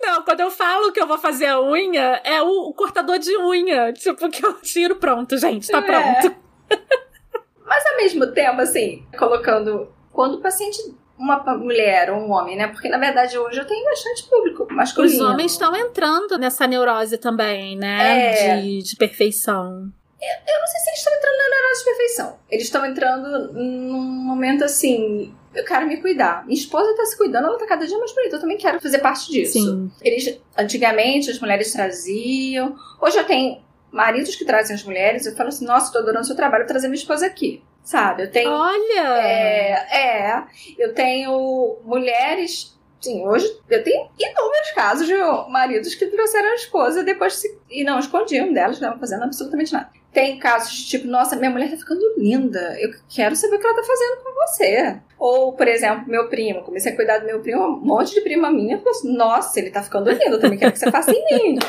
[0.00, 3.36] Não, quando eu falo que eu vou fazer a unha, é o, o cortador de
[3.38, 3.92] unha.
[3.92, 5.82] Tipo, que eu tiro, pronto, gente, tá é.
[5.82, 6.36] pronto.
[7.66, 9.92] Mas ao mesmo tempo, assim, colocando.
[10.12, 10.78] Quando o paciente
[11.18, 12.68] uma mulher ou um homem, né?
[12.68, 15.14] Porque na verdade hoje eu tenho bastante público masculino.
[15.14, 18.34] Os homens estão entrando nessa neurose também, né?
[18.34, 18.60] É...
[18.60, 19.90] De, de perfeição.
[20.20, 22.38] Eu, eu não sei se eles estão entrando na neurose de perfeição.
[22.50, 25.34] Eles estão entrando num momento assim.
[25.54, 26.44] Eu quero me cuidar.
[26.46, 28.36] Minha esposa tá se cuidando, ela tá cada dia mais bonita.
[28.36, 29.54] Eu também quero fazer parte disso.
[29.54, 29.90] Sim.
[30.02, 32.76] Eles, antigamente, as mulheres traziam.
[33.00, 35.24] Hoje eu tenho maridos que trazem as mulheres.
[35.24, 38.24] Eu falo assim: nossa, tô adorando o seu trabalho, trazer minha esposa aqui sabe?
[38.24, 38.50] Eu tenho.
[38.50, 39.22] Olha!
[39.22, 40.44] É, é
[40.76, 42.76] eu tenho mulheres.
[43.00, 45.14] Sim, hoje eu tenho inúmeros casos de
[45.48, 49.72] maridos que trouxeram a esposa depois se, e não escondiam delas, não estavam fazendo absolutamente
[49.72, 49.90] nada.
[50.12, 53.66] Tem casos de tipo, nossa, minha mulher tá ficando linda, eu quero saber o que
[53.66, 55.00] ela tá fazendo com você.
[55.18, 58.50] Ou, por exemplo, meu primo, comecei a cuidar do meu primo, um monte de prima
[58.50, 61.52] minha falou assim: nossa, ele tá ficando lindo, eu também quero que você faça em
[61.52, 61.58] mim.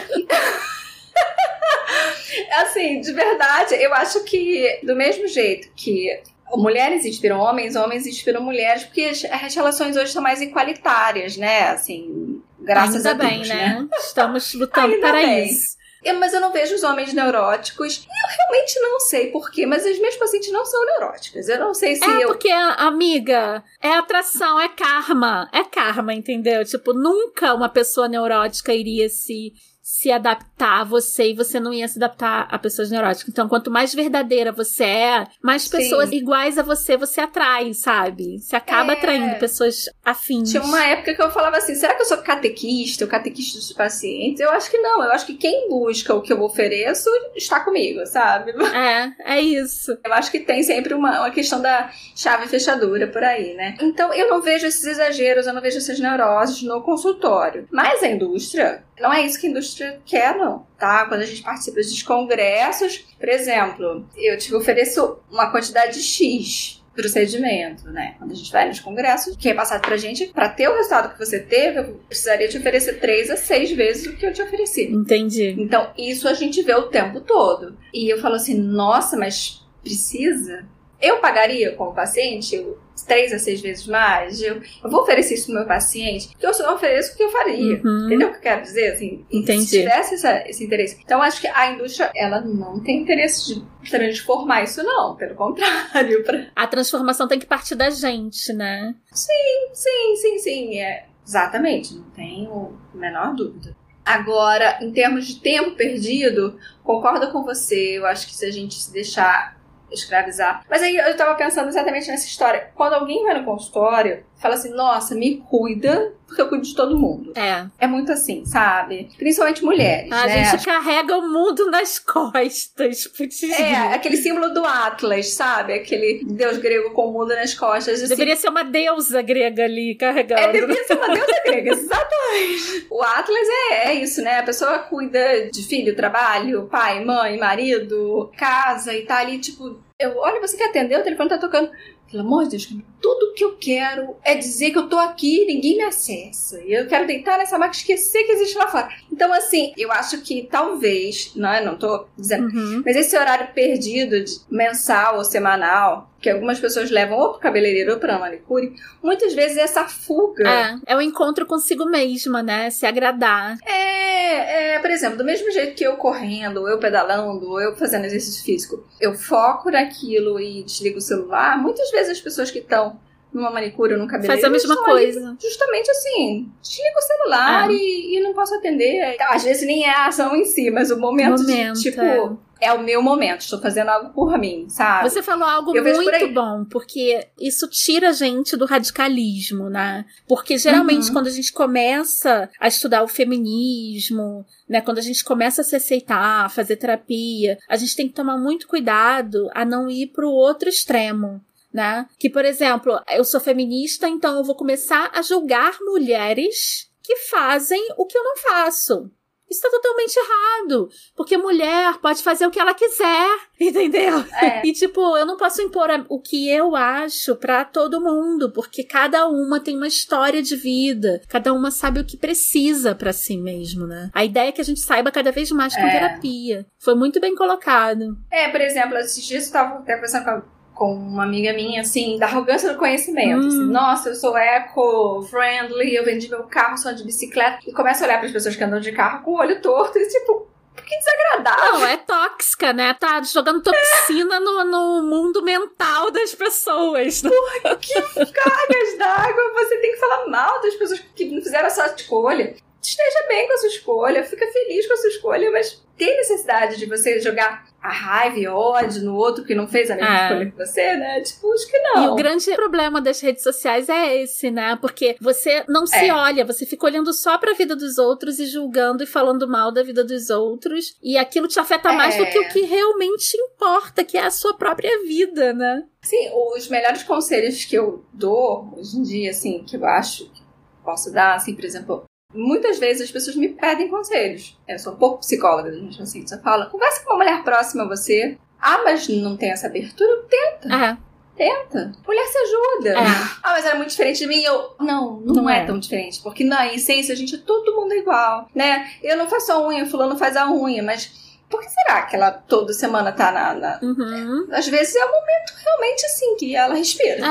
[2.62, 6.22] assim, de verdade, eu acho que do mesmo jeito que
[6.56, 11.70] mulheres inspiram homens, homens inspiram mulheres, porque as, as relações hoje são mais igualitárias, né?
[11.70, 13.80] Assim, graças Ainda a Deus, bem, né?
[13.80, 13.88] né?
[14.00, 15.46] Estamos lutando Ainda para bem.
[15.50, 15.78] isso.
[16.04, 18.06] Eu, mas eu não vejo os homens neuróticos.
[18.06, 21.50] Eu realmente não sei porquê, mas as minhas pacientes não são neuróticas.
[21.50, 22.28] Eu não sei se é eu.
[22.28, 25.50] Porque, amiga, é atração, é karma.
[25.52, 26.64] É karma, entendeu?
[26.64, 29.54] Tipo, nunca uma pessoa neurótica iria se
[29.88, 33.30] se adaptar a você e você não ia se adaptar a pessoas neuróticas.
[33.30, 35.78] Então, quanto mais verdadeira você é, mais Sim.
[35.78, 38.38] pessoas iguais a você você atrai, sabe?
[38.38, 38.98] Você acaba é...
[38.98, 40.52] atraindo pessoas afins.
[40.52, 43.72] Tinha uma época que eu falava assim: será que eu sou catequista, o catequista dos
[43.72, 44.42] pacientes?
[44.42, 45.02] Eu acho que não.
[45.02, 48.54] Eu acho que quem busca o que eu ofereço está comigo, sabe?
[48.78, 49.98] É, é isso.
[50.06, 53.76] Eu acho que tem sempre uma, uma questão da chave fechadura por aí, né?
[53.82, 57.68] Então, eu não vejo esses exageros, eu não vejo essas neuroses no consultório.
[57.72, 61.06] Mas a indústria, não é isso que a indústria quer, não, tá?
[61.06, 67.92] Quando a gente participa de congressos, por exemplo, eu te ofereço uma quantidade X procedimento,
[67.92, 68.16] né?
[68.18, 71.14] Quando a gente vai nos congressos, que é passado pra gente, para ter o resultado
[71.14, 74.42] que você teve, eu precisaria te oferecer três a seis vezes o que eu te
[74.42, 74.92] ofereci.
[74.92, 75.56] Entendi.
[75.60, 77.78] Então, isso a gente vê o tempo todo.
[77.94, 80.66] E eu falo assim, nossa, mas precisa?
[81.02, 84.42] eu pagaria como paciente eu, três a seis vezes mais?
[84.42, 86.30] Eu, eu vou oferecer isso pro meu paciente?
[86.30, 87.82] Porque eu só ofereço o que eu faria.
[87.84, 88.06] Uhum.
[88.06, 88.94] Entendeu o que eu quero dizer?
[88.94, 89.66] Assim, Entendi.
[89.66, 91.00] Se tivesse essa, esse interesse.
[91.04, 95.16] Então, acho que a indústria, ela não tem interesse de também de formar isso, não.
[95.16, 96.24] Pelo contrário.
[96.26, 96.48] Pra...
[96.56, 98.96] A transformação tem que partir da gente, né?
[99.14, 100.80] Sim, sim, sim, sim.
[100.80, 101.96] É, exatamente.
[101.96, 103.76] Não tenho a menor dúvida.
[104.06, 107.98] Agora, em termos de tempo perdido, concordo com você.
[107.98, 109.57] Eu acho que se a gente se deixar
[109.92, 110.64] escravizar.
[110.70, 112.72] Mas aí eu tava pensando exatamente nessa história.
[112.76, 116.98] Quando alguém vai no consultório, fala assim: nossa, me cuida, porque eu cuido de todo
[116.98, 117.34] mundo.
[117.36, 117.66] É.
[117.80, 119.10] É muito assim, sabe?
[119.18, 120.12] Principalmente mulheres.
[120.12, 120.44] A né?
[120.46, 123.08] gente carrega o mundo nas costas.
[123.08, 123.44] putz.
[123.44, 125.74] É, aquele símbolo do Atlas, sabe?
[125.74, 128.02] Aquele deus grego com o mundo nas costas.
[128.02, 128.10] Assim.
[128.10, 130.42] Deveria ser uma deusa grega ali carregando.
[130.42, 132.88] É, deveria ser uma deusa grega, exatamente.
[132.90, 134.40] O Atlas é, é isso, né?
[134.40, 140.18] A pessoa cuida de filho, trabalho, pai, mãe, marido, casa e tá ali, tipo, eu,
[140.18, 141.00] olha, você quer atender?
[141.00, 141.72] O telefone tá tocando.
[142.10, 142.68] Pelo amor de Deus,
[143.02, 146.60] tudo que eu quero é dizer que eu tô aqui e ninguém me acessa.
[146.64, 148.90] E eu quero deitar nessa máquina e esquecer que existe lá fora.
[149.12, 151.64] Então, assim, eu acho que talvez, não, é?
[151.64, 152.82] não tô dizendo, Uhum.
[152.84, 157.94] mas esse horário perdido de mensal ou semanal, que algumas pessoas levam ou pro cabeleireiro
[157.94, 158.74] ou pra manicure,
[159.04, 160.50] muitas vezes essa fuga.
[160.50, 162.72] É, é o encontro consigo mesma, né?
[162.72, 163.56] Se agradar.
[163.64, 167.76] É, é, por exemplo, do mesmo jeito que eu correndo, ou eu pedalando, ou eu
[167.76, 172.60] fazendo exercício físico, eu foco naquilo e desligo o celular, muitas vezes as pessoas que
[172.60, 173.00] estão
[173.38, 175.38] numa manicure ou num cabeleireiro Faz a mesma coisa.
[175.42, 177.74] justamente assim, desliga o celular É.
[177.74, 179.14] e, e não posso atender.
[179.16, 182.02] Então, às vezes nem é a ação em si, mas o momento, Momento, de, tipo,
[182.02, 182.30] é.
[182.62, 182.74] é.
[182.74, 185.10] o meu momento, estou fazendo algo por mim, sabe?
[185.10, 186.32] Você falou algo Eu por muito aí.
[186.34, 190.06] bom, porque isso tira a gente do radicalismo, né?
[190.28, 191.14] Porque geralmente Uhum.
[191.14, 195.76] quando a gente começa a estudar o feminismo, né, quando a gente começa a se
[195.76, 200.30] aceitar, a fazer terapia, a gente tem que tomar muito cuidado a não ir pro
[200.30, 201.42] outro extremo.
[201.74, 202.08] Né?
[202.18, 207.82] Que, por exemplo, eu sou feminista, então eu vou começar a julgar mulheres que fazem
[207.98, 209.12] o que eu não faço.
[209.50, 210.90] Isso tá totalmente errado.
[211.16, 214.20] Porque mulher pode fazer o que ela quiser, entendeu?
[214.42, 214.62] É.
[214.68, 219.26] E, tipo, eu não posso impor o que eu acho pra todo mundo, porque cada
[219.30, 223.88] uma tem uma história de vida, cada uma sabe o que precisa pra si mesmo,
[223.88, 224.10] né?
[224.14, 225.92] A ideia é que a gente saiba cada vez mais com É.
[225.92, 226.66] terapia.
[226.78, 228.18] Foi muito bem colocado.
[228.30, 232.18] É, por exemplo, esses dias eu até conversando com, a- com uma amiga minha, assim,
[232.20, 233.44] da arrogância do conhecimento.
[233.44, 233.48] Hum.
[233.48, 237.60] assim, Nossa, eu sou eco-friendly, eu vendi meu carro só de bicicleta.
[237.68, 239.98] E começa a olhar para as pessoas que andam de carro com o olho torto
[239.98, 240.48] e tipo,
[240.88, 241.74] que desagradável.
[241.74, 242.94] Não, é tóxica, né?
[242.94, 247.22] Tá jogando toxina no, no mundo mental das pessoas.
[247.24, 247.32] né?
[247.64, 252.56] Cargas d'água, você tem que falar mal das pessoas que não fizeram a sua escolha.
[252.88, 256.78] Esteja bem com a sua escolha, fica feliz com a sua escolha, mas tem necessidade
[256.78, 260.24] de você jogar a raiva e ódio no outro que não fez a mesma É.
[260.24, 261.20] escolha que você, né?
[261.22, 262.06] Tipo, acho que não.
[262.06, 264.78] E o grande problema das redes sociais é esse, né?
[264.80, 266.14] Porque você não se É.
[266.14, 269.84] olha, você fica olhando só pra vida dos outros e julgando e falando mal da
[269.84, 270.96] vida dos outros.
[271.04, 272.20] E aquilo te afeta mais É.
[272.20, 275.84] do que o que realmente importa, que é a sua própria vida, né?
[276.04, 280.42] Sim, os melhores conselhos que eu dou hoje em dia, assim, que eu acho que
[280.86, 284.58] posso dar, assim, por exemplo, muitas vezes as pessoas me pedem conselhos.
[284.68, 287.88] Eu sou um pouco psicóloga, gente, assim, você fala, conversa com uma mulher próxima a
[287.88, 288.38] você.
[288.60, 290.26] Ah, mas não tem essa abertura?
[290.66, 290.98] É.
[291.36, 291.92] Tenta.
[292.06, 292.90] Mulher se ajuda.
[292.90, 293.04] É.
[293.44, 294.42] Ah, mas era muito diferente de mim.
[294.42, 295.60] Eu, não, não, Não é.
[295.60, 295.66] é.
[295.66, 296.20] tão diferente.
[296.24, 298.92] Porque na essência a gente é todo mundo igual, né?
[299.04, 302.32] Eu não faço a unha, fulano faz a unha, mas por que será que ela
[302.32, 304.48] toda semana tá na, na- Uhum.
[304.52, 307.26] Às vezes é um momento realmente assim que ela respira.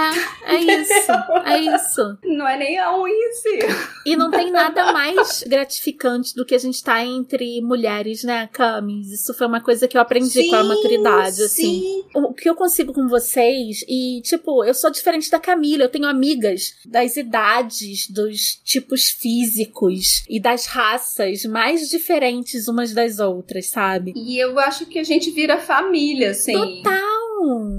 [0.46, 1.12] É, é isso.
[1.44, 2.18] É isso.
[2.24, 3.58] Não é nem a unha em si.
[4.06, 9.10] E não tem nada mais gratificante do que a gente estar entre mulheres, né, Camis?
[9.12, 11.80] Isso foi uma coisa que eu aprendi com a maturidade, assim.
[11.80, 12.04] Sim.
[12.14, 16.06] o que eu consigo com vocês e tipo eu sou diferente da Camila eu tenho
[16.06, 24.05] amigas das idades dos tipos físicos e das raças mais diferentes umas das outras sabe
[24.14, 26.52] E eu acho que a gente vira família, assim.
[26.52, 27.16] total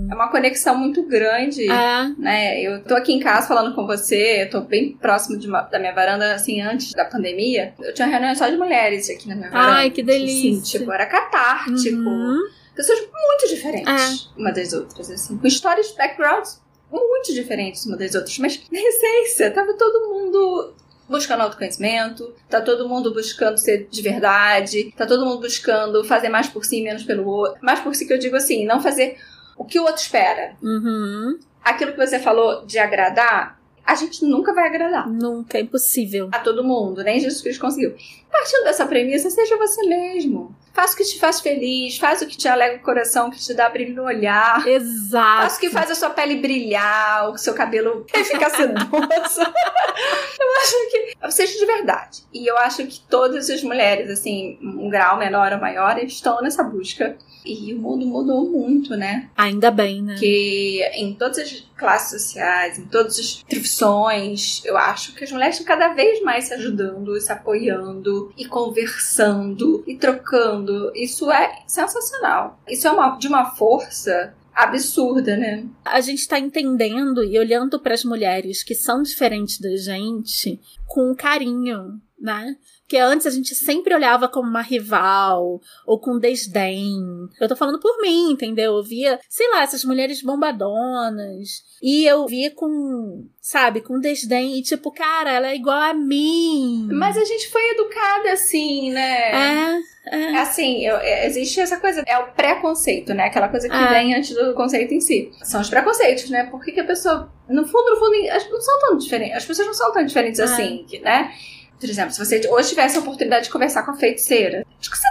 [0.09, 1.69] É uma conexão muito grande.
[1.69, 2.61] é né?
[2.61, 5.77] Eu tô aqui em casa falando com você, eu tô bem próximo de uma- da
[5.79, 7.73] minha varanda, assim, antes da pandemia.
[7.79, 9.71] Eu tinha reunião só de mulheres aqui na minha varanda.
[9.77, 10.51] Ai, que delícia.
[10.51, 11.97] Assim, tipo, era catártico.
[11.97, 12.39] Uhum.
[12.75, 15.37] Pessoas muito diferentes uma das outras, assim.
[15.37, 16.61] Com histórias, backgrounds
[16.91, 18.37] muito diferentes uma das outras.
[18.37, 20.73] Mas, na essência, tava todo mundo
[21.09, 26.47] buscando autoconhecimento, tá todo mundo buscando ser de verdade, tá todo mundo buscando fazer mais
[26.47, 27.59] por si menos pelo outro.
[27.61, 29.17] Mais por si que eu digo assim, não fazer
[29.57, 30.55] o que o outro espera.
[30.61, 31.39] Uhum.
[31.63, 36.39] Aquilo que você falou de agradar, a gente nunca vai agradar nunca é impossível a
[36.39, 37.95] todo mundo, nem Jesus Cristo conseguiu.
[38.29, 40.55] Partindo dessa premissa, seja você mesmo.
[40.77, 43.51] Faz o que te faz feliz, faz o que te alegra o coração, que te
[43.55, 44.63] dá brilho no olhar.
[44.67, 45.41] Exato.
[45.41, 48.85] Faz o que faz a sua pele brilhar, o seu cabelo ficar sedoso.
[49.41, 52.19] eu acho que seja de verdade.
[52.31, 56.63] E eu acho que todas as mulheres, assim, um grau menor ou maior, estão nessa
[56.63, 57.17] busca.
[57.43, 59.31] E o mundo mudou muito, né?
[59.35, 60.15] Ainda bem, né?
[60.19, 65.59] Que em todas as classes sociais, em todas as profissões, eu acho que as mulheres
[65.59, 70.91] estão cada vez mais se ajudando, se apoiando e conversando e trocando.
[70.95, 72.59] Isso é sensacional.
[72.67, 75.65] Isso é uma, de uma força absurda, né?
[75.85, 81.15] A gente tá entendendo e olhando para as mulheres que são diferentes da gente com
[81.15, 82.55] carinho, né?
[82.87, 86.95] Que antes a gente sempre olhava como uma rival ou com desdém.
[87.39, 88.77] Eu tô falando por mim, entendeu?
[88.77, 91.63] Eu via, sei lá, essas mulheres bombadonas.
[91.81, 94.57] E eu via com, sabe, com desdém.
[94.57, 96.87] E tipo, cara, ela é igual a mim.
[96.91, 99.31] Mas a gente foi educada assim, né?
[99.31, 99.97] É.
[100.09, 100.37] É.
[100.37, 103.25] Assim, eu, existe essa coisa, é o preconceito, né?
[103.25, 103.89] Aquela coisa que é.
[103.89, 105.31] vem antes do conceito em si.
[105.43, 106.45] São os preconceitos, né?
[106.45, 108.15] Por que, que a pessoa, no fundo, no fundo,
[108.51, 109.37] não são tão diferentes.
[109.37, 110.43] As pessoas não são tão diferentes é.
[110.43, 111.33] assim, né?
[111.79, 114.97] Por exemplo, se você hoje tivesse a oportunidade de conversar com a feiticeira, acho que
[114.97, 115.07] você,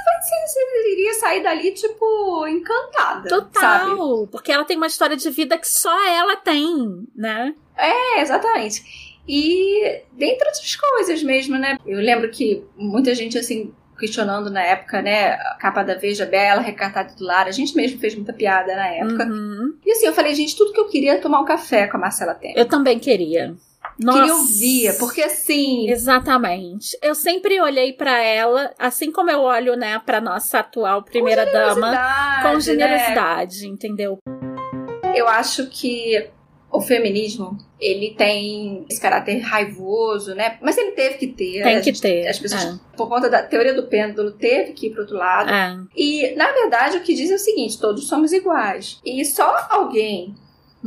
[0.46, 3.28] você iria sair dali, tipo, encantada.
[3.28, 3.60] Total.
[3.60, 4.30] Sabe?
[4.30, 7.54] Porque ela tem uma história de vida que só ela tem, né?
[7.76, 8.82] É, exatamente.
[9.28, 11.78] E dentre outras coisas mesmo, né?
[11.84, 16.60] Eu lembro que muita gente, assim, questionando na época, né, a capa da Veja Bela,
[16.60, 17.46] recatada do lar.
[17.46, 19.24] A gente mesmo fez muita piada na época.
[19.24, 19.74] Uhum.
[19.84, 22.00] E assim, eu falei, gente, tudo que eu queria é tomar um café com a
[22.00, 22.56] Marcela Temer.
[22.56, 23.54] Eu também queria.
[23.98, 24.18] Nossa.
[24.18, 25.88] Queria ouvir, porque assim.
[25.90, 26.98] Exatamente.
[27.02, 31.92] Eu sempre olhei para ela, assim como eu olho, né, para nossa atual primeira dama,
[32.42, 33.68] com generosidade, né?
[33.68, 34.18] entendeu?
[35.14, 36.30] Eu acho que
[36.70, 40.58] o feminismo, ele tem esse caráter raivoso, né?
[40.60, 41.62] Mas ele teve que ter.
[41.62, 42.28] Tem que ter.
[42.28, 42.78] As pessoas, é.
[42.96, 45.50] por conta da teoria do pêndulo, teve que ir pro outro lado.
[45.50, 45.78] É.
[45.96, 49.00] E, na verdade, o que diz é o seguinte: todos somos iguais.
[49.04, 50.34] E só alguém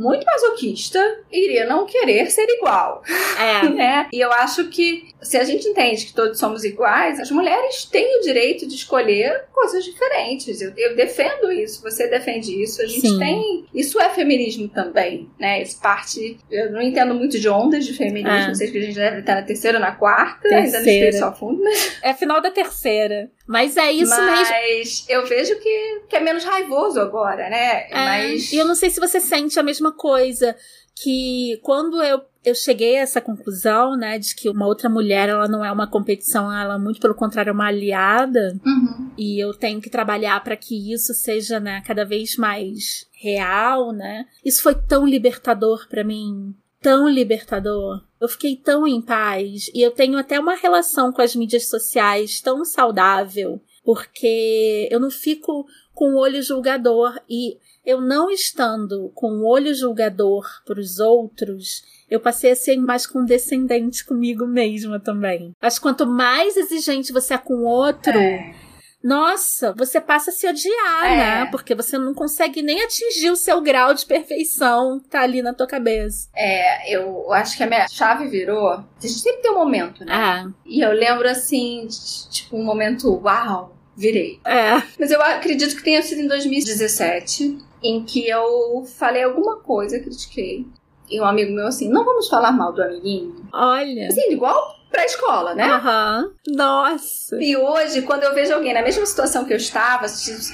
[0.00, 3.02] muito masoquista iria não querer ser igual.
[3.38, 3.68] É.
[3.68, 4.08] né?
[4.12, 8.18] E eu acho que se a gente entende que todos somos iguais, as mulheres têm
[8.18, 10.60] o direito de escolher coisas diferentes.
[10.60, 12.80] Eu, eu defendo isso, você defende isso.
[12.80, 13.18] A gente Sim.
[13.18, 13.66] tem.
[13.74, 15.62] Isso é feminismo também, né?
[15.62, 16.38] Isso parte.
[16.50, 18.30] Eu não entendo muito de ondas de feminismo.
[18.30, 18.48] É.
[18.48, 20.64] Não sei se a gente deve estar na terceira ou na quarta, terceira.
[20.64, 21.98] ainda não sei só fundo, mas.
[22.02, 23.30] É final da terceira.
[23.46, 24.54] Mas é isso Mas mesmo.
[24.54, 27.88] Mas eu vejo que, que é menos raivoso agora, né?
[27.90, 28.52] É, Mas...
[28.52, 30.56] E eu não sei se você sente a mesma coisa.
[30.94, 35.48] Que quando eu, eu cheguei a essa conclusão, né, de que uma outra mulher ela
[35.48, 39.10] não é uma competição, ela muito pelo contrário é uma aliada, uhum.
[39.16, 44.26] e eu tenho que trabalhar para que isso seja, né, cada vez mais real, né?
[44.44, 48.02] Isso foi tão libertador para mim, tão libertador.
[48.20, 52.40] Eu fiquei tão em paz e eu tenho até uma relação com as mídias sociais
[52.40, 57.58] tão saudável, porque eu não fico com o olho julgador e
[57.90, 63.06] eu não estando com o olho julgador para os outros, eu passei a ser mais
[63.06, 65.52] condescendente comigo mesma também.
[65.60, 68.54] Que quanto mais exigente você é com o outro, é
[69.02, 71.16] nossa, você passa a se odiar, é.
[71.16, 71.46] né?
[71.46, 75.54] Porque você não consegue nem atingir o seu grau de perfeição que tá ali na
[75.54, 76.28] tua cabeça.
[76.36, 78.68] É, eu acho que a minha chave virou.
[78.68, 80.12] A gente sempre tem um momento, né?
[80.12, 80.50] Ah.
[80.66, 81.88] E eu lembro assim,
[82.30, 84.38] tipo, um momento, uau, virei.
[84.44, 84.82] É.
[84.98, 90.66] Mas eu acredito que tenha sido em 2017, em que eu falei alguma coisa, critiquei.
[91.08, 93.34] E um amigo meu assim, não vamos falar mal do amiguinho.
[93.52, 94.06] Olha.
[94.06, 95.64] Assim, igual pra escola, né?
[95.64, 96.32] Aham.
[96.46, 96.54] Uhum.
[96.56, 97.42] Nossa.
[97.42, 100.06] E hoje, quando eu vejo alguém na mesma situação que eu estava,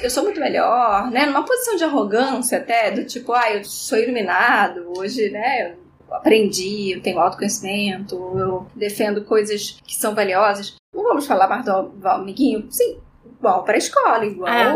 [0.02, 1.26] eu sou muito melhor, né?
[1.26, 5.72] Numa posição de arrogância até, do tipo, ah, eu sou iluminado, hoje, né?
[6.08, 10.76] Eu aprendi, eu tenho autoconhecimento, eu defendo coisas que são valiosas.
[10.94, 12.66] Não vamos falar mais do, amiguinho?
[12.70, 12.98] Sim,
[13.38, 14.72] igual para a escola, igual é.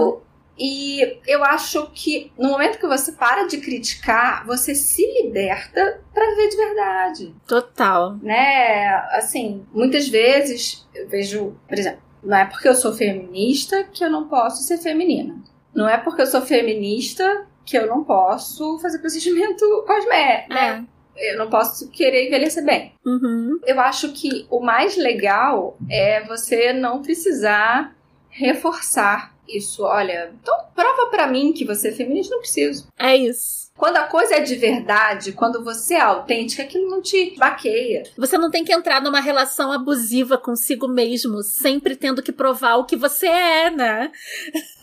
[0.61, 6.35] E eu acho que no momento que você para de criticar, você se liberta para
[6.35, 7.35] ver de verdade.
[7.49, 8.19] Total.
[8.23, 8.95] Né?
[9.13, 14.11] Assim, muitas vezes eu vejo, por exemplo, não é porque eu sou feminista que eu
[14.11, 15.43] não posso ser feminina.
[15.75, 20.85] Não é porque eu sou feminista que eu não posso fazer procedimento cosmético, né?
[20.87, 21.01] É.
[21.33, 22.95] Eu não posso querer envelhecer bem.
[23.05, 23.61] Uhum.
[23.67, 27.95] Eu acho que o mais legal é você não precisar
[28.29, 29.83] reforçar isso.
[29.83, 32.89] Olha, então prova para mim que você é feminista, não preciso.
[32.99, 33.71] É isso.
[33.77, 38.03] Quando a coisa é de verdade, quando você é autêntica, aquilo não te baqueia.
[38.17, 42.85] Você não tem que entrar numa relação abusiva consigo mesmo, sempre tendo que provar o
[42.85, 44.13] que você é, né?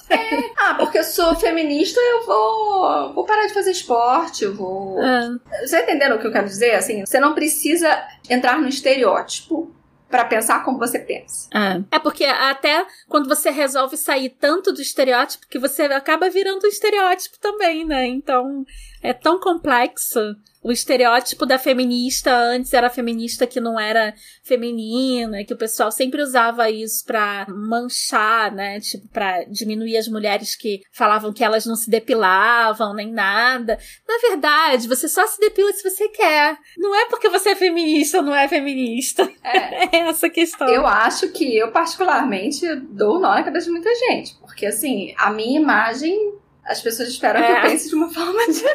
[0.09, 0.17] É,
[0.57, 5.03] ah, porque eu sou feminista, eu vou, vou parar de fazer esporte, eu vou.
[5.03, 5.29] É.
[5.61, 6.75] Você tá entendendo o que eu quero dizer?
[6.75, 9.75] Assim, você não precisa entrar no estereótipo
[10.09, 11.49] para pensar como você pensa.
[11.53, 11.95] É.
[11.97, 16.69] é porque até quando você resolve sair tanto do estereótipo que você acaba virando um
[16.69, 18.05] estereótipo também, né?
[18.05, 18.65] Então
[19.01, 20.35] é tão complexo
[20.67, 24.13] o estereótipo da feminista antes era feminista que não era
[24.43, 28.77] feminina, que o pessoal sempre usava isso pra manchar, né?
[28.81, 33.79] Tipo, pra diminuir as mulheres que falavam que elas não se depilavam nem nada.
[34.05, 36.57] Na verdade, você só se depila se você quer.
[36.77, 39.23] Não é porque você é feminista ou não é feminista.
[39.41, 40.67] É, é essa questão.
[40.67, 44.35] Eu acho que eu, particularmente, dou nó na cabeça de muita gente.
[44.41, 46.35] Porque, assim, a minha imagem
[46.67, 47.45] as pessoas esperam é.
[47.45, 48.67] que eu pense de uma forma diferente.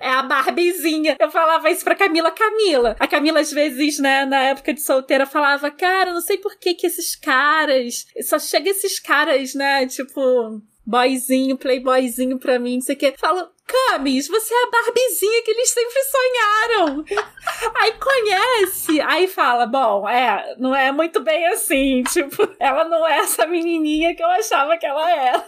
[0.00, 1.16] É a Barbiezinha.
[1.20, 2.30] Eu falava isso pra Camila.
[2.30, 2.96] Camila.
[2.98, 6.74] A Camila, às vezes, né, na época de solteira, falava, cara, não sei por que
[6.74, 8.06] que esses caras...
[8.22, 10.60] Só chega esses caras, né, tipo...
[10.84, 13.14] Boyzinho, playboyzinho pra mim, não sei o que.
[13.16, 17.04] Falo, Camis, você é a Barbiezinha que eles sempre sonharam.
[17.78, 23.18] aí conhece, aí fala, bom, é, não é muito bem assim, tipo, ela não é
[23.18, 25.46] essa menininha que eu achava que ela era.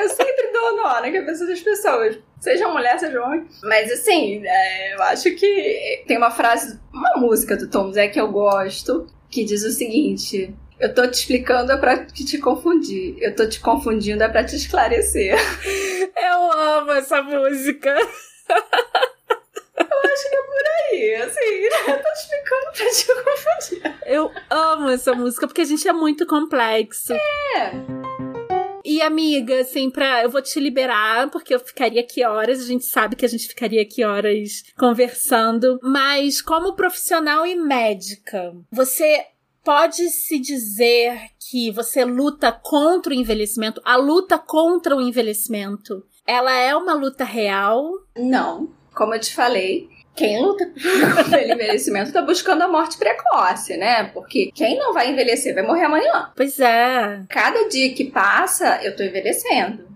[0.00, 2.18] Eu sempre dou nó na cabeça das pessoas.
[2.40, 3.46] Seja mulher, seja homem.
[3.62, 8.20] Mas assim, é, eu acho que tem uma frase, uma música do Tom Zé que
[8.20, 13.16] eu gosto, que diz o seguinte: Eu tô te explicando é pra te confundir.
[13.20, 15.36] Eu tô te confundindo é pra te esclarecer.
[16.16, 17.90] Eu amo essa música.
[17.90, 18.06] Eu
[20.10, 23.82] acho que é por aí, assim, eu tô explicando pra te confundir.
[24.06, 27.12] Eu amo essa música porque a gente é muito complexo.
[27.12, 28.07] É.
[28.88, 32.86] E amiga, assim, pra, eu vou te liberar, porque eu ficaria aqui horas, a gente
[32.86, 39.26] sabe que a gente ficaria aqui horas conversando, mas como profissional e médica, você
[39.62, 43.78] pode se dizer que você luta contra o envelhecimento?
[43.84, 47.92] A luta contra o envelhecimento, ela é uma luta real?
[48.16, 48.72] Não.
[48.94, 49.86] Como eu te falei,
[50.18, 50.66] quem luta
[51.14, 54.04] contra o envelhecimento tá buscando a morte precoce, né?
[54.12, 56.30] Porque quem não vai envelhecer vai morrer amanhã.
[56.34, 57.20] Pois é.
[57.28, 59.86] Cada dia que passa, eu tô envelhecendo.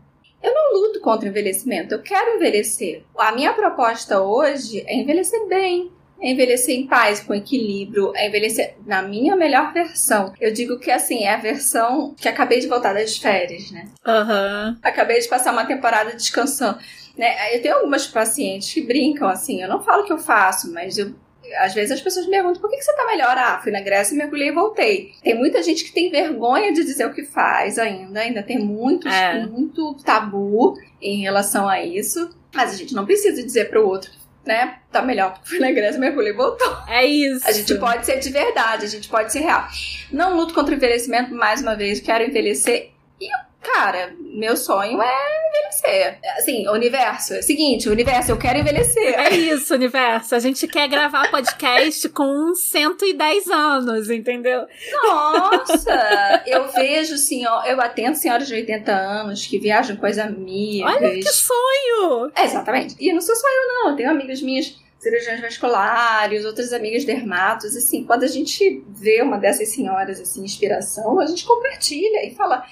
[0.42, 3.04] Eu não luto contra o envelhecimento, eu quero envelhecer.
[3.16, 8.74] A minha proposta hoje é envelhecer bem, é envelhecer em paz, com equilíbrio, é envelhecer
[8.86, 10.32] na minha melhor versão.
[10.40, 13.88] Eu digo que assim, é a versão que acabei de voltar das férias, né?
[14.04, 14.68] Aham.
[14.68, 14.78] Uhum.
[14.82, 16.78] Acabei de passar uma temporada descansando.
[17.16, 17.54] Né?
[17.54, 21.14] Eu tenho algumas pacientes que brincam assim, eu não falo que eu faço, mas eu
[21.58, 23.36] às vezes as pessoas me perguntam por que, que você tá melhor?
[23.36, 25.12] Ah, fui na Grécia, mergulhei e voltei.
[25.22, 29.06] Tem muita gente que tem vergonha de dizer o que faz ainda, ainda tem muito,
[29.06, 29.44] é.
[29.44, 32.30] muito tabu em relação a isso.
[32.54, 34.10] Mas a gente não precisa dizer para o outro
[34.44, 36.76] né, tá melhor, porque fui na Grécia, mergulhei e voltou.
[36.88, 37.46] É isso.
[37.46, 39.66] A gente pode ser de verdade, a gente pode ser real.
[40.10, 42.90] Não luto contra o envelhecimento, mais uma vez, quero envelhecer.
[43.20, 43.28] E
[43.62, 46.18] Cara, meu sonho é envelhecer.
[46.36, 47.34] Assim, universo.
[47.34, 49.14] É o seguinte, universo, eu quero envelhecer.
[49.18, 50.34] É isso, universo.
[50.34, 54.66] A gente quer gravar podcast com 110 anos, entendeu?
[55.04, 56.42] Nossa!
[56.46, 60.96] eu vejo, senhor, eu atendo senhoras de 80 anos que viajam com as amigas.
[60.96, 62.32] Olha que sonho!
[62.34, 62.96] É, exatamente.
[62.98, 63.90] E não sou só eu, não.
[63.90, 69.36] Eu tenho amigas minhas cirurgiões vasculares, outras amigas dermatos, assim, quando a gente vê uma
[69.36, 72.64] dessas senhoras, assim, inspiração, a gente compartilha e fala,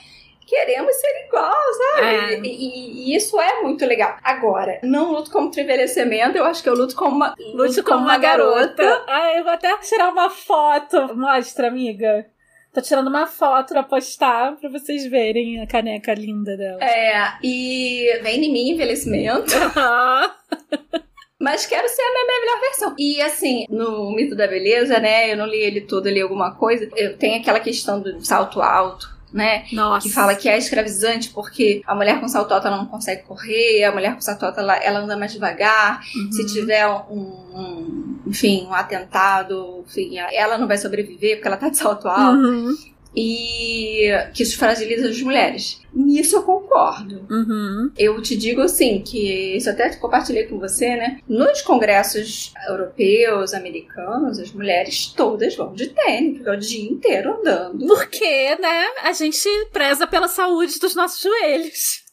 [0.51, 1.55] queremos ser igual,
[1.94, 2.34] sabe?
[2.34, 2.40] É.
[2.40, 4.16] E, e, e, isso é muito legal.
[4.22, 7.98] Agora, não luto contra o envelhecimento, eu acho que eu luto como uma, luto como,
[7.98, 8.82] uma, uma garota.
[8.82, 9.05] garota.
[9.07, 11.16] Ah, eu vou até tirar uma foto.
[11.16, 12.26] Mostra, amiga.
[12.74, 16.82] Tô tirando uma foto pra postar pra vocês verem a caneca linda dela.
[16.82, 19.53] É, e vem em mim envelhecimento.
[21.40, 22.94] Mas quero ser a minha melhor versão.
[22.98, 25.32] E assim, no Mito da Beleza, né?
[25.32, 26.88] Eu não li ele todo, eu li alguma coisa.
[26.94, 29.64] Eu tenho aquela questão do salto alto né?
[29.72, 30.07] Nossa.
[30.07, 33.85] Que fala que é escravizante porque a mulher com salto alto ela não consegue correr,
[33.85, 36.01] a mulher com salto alto ela, ela anda mais devagar.
[36.14, 36.33] Uhum.
[36.33, 41.68] Se tiver um, um, enfim, um atentado, enfim, ela não vai sobreviver porque ela tá
[41.68, 42.39] de salto alto.
[42.39, 45.81] Uhum e que isso fragiliza as mulheres.
[45.93, 47.27] Nisso eu concordo.
[47.29, 47.91] Uhum.
[47.99, 51.21] Eu te digo assim, que isso até compartilhei com você, né?
[51.29, 57.39] Nos congressos europeus, americanos, as mulheres todas vão de tênis, porque é o dia inteiro
[57.41, 57.87] andando.
[57.87, 58.85] Porque, né?
[59.03, 62.05] A gente preza pela saúde dos nossos joelhos.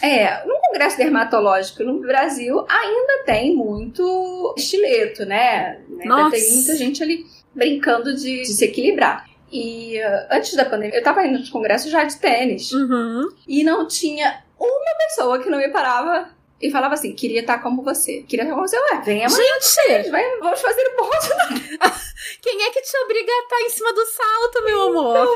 [0.00, 5.80] É, no congresso dermatológico no Brasil ainda tem muito estileto, né?
[6.00, 9.26] Ainda tem muita gente ali brincando de, de se equilibrar.
[9.50, 12.72] E uh, antes da pandemia, eu tava indo nos congressos já de tênis.
[12.72, 13.28] Uhum.
[13.46, 16.28] E não tinha uma pessoa que não me parava
[16.60, 18.22] e falava assim: queria estar como você.
[18.22, 18.76] Queria estar como você.
[18.78, 19.44] Ué, vem amanhã.
[19.60, 20.10] Gente!
[20.10, 21.96] Vai, vamos fazer o ponto.
[22.42, 25.28] Quem é que te obriga a estar em cima do salto, meu amor?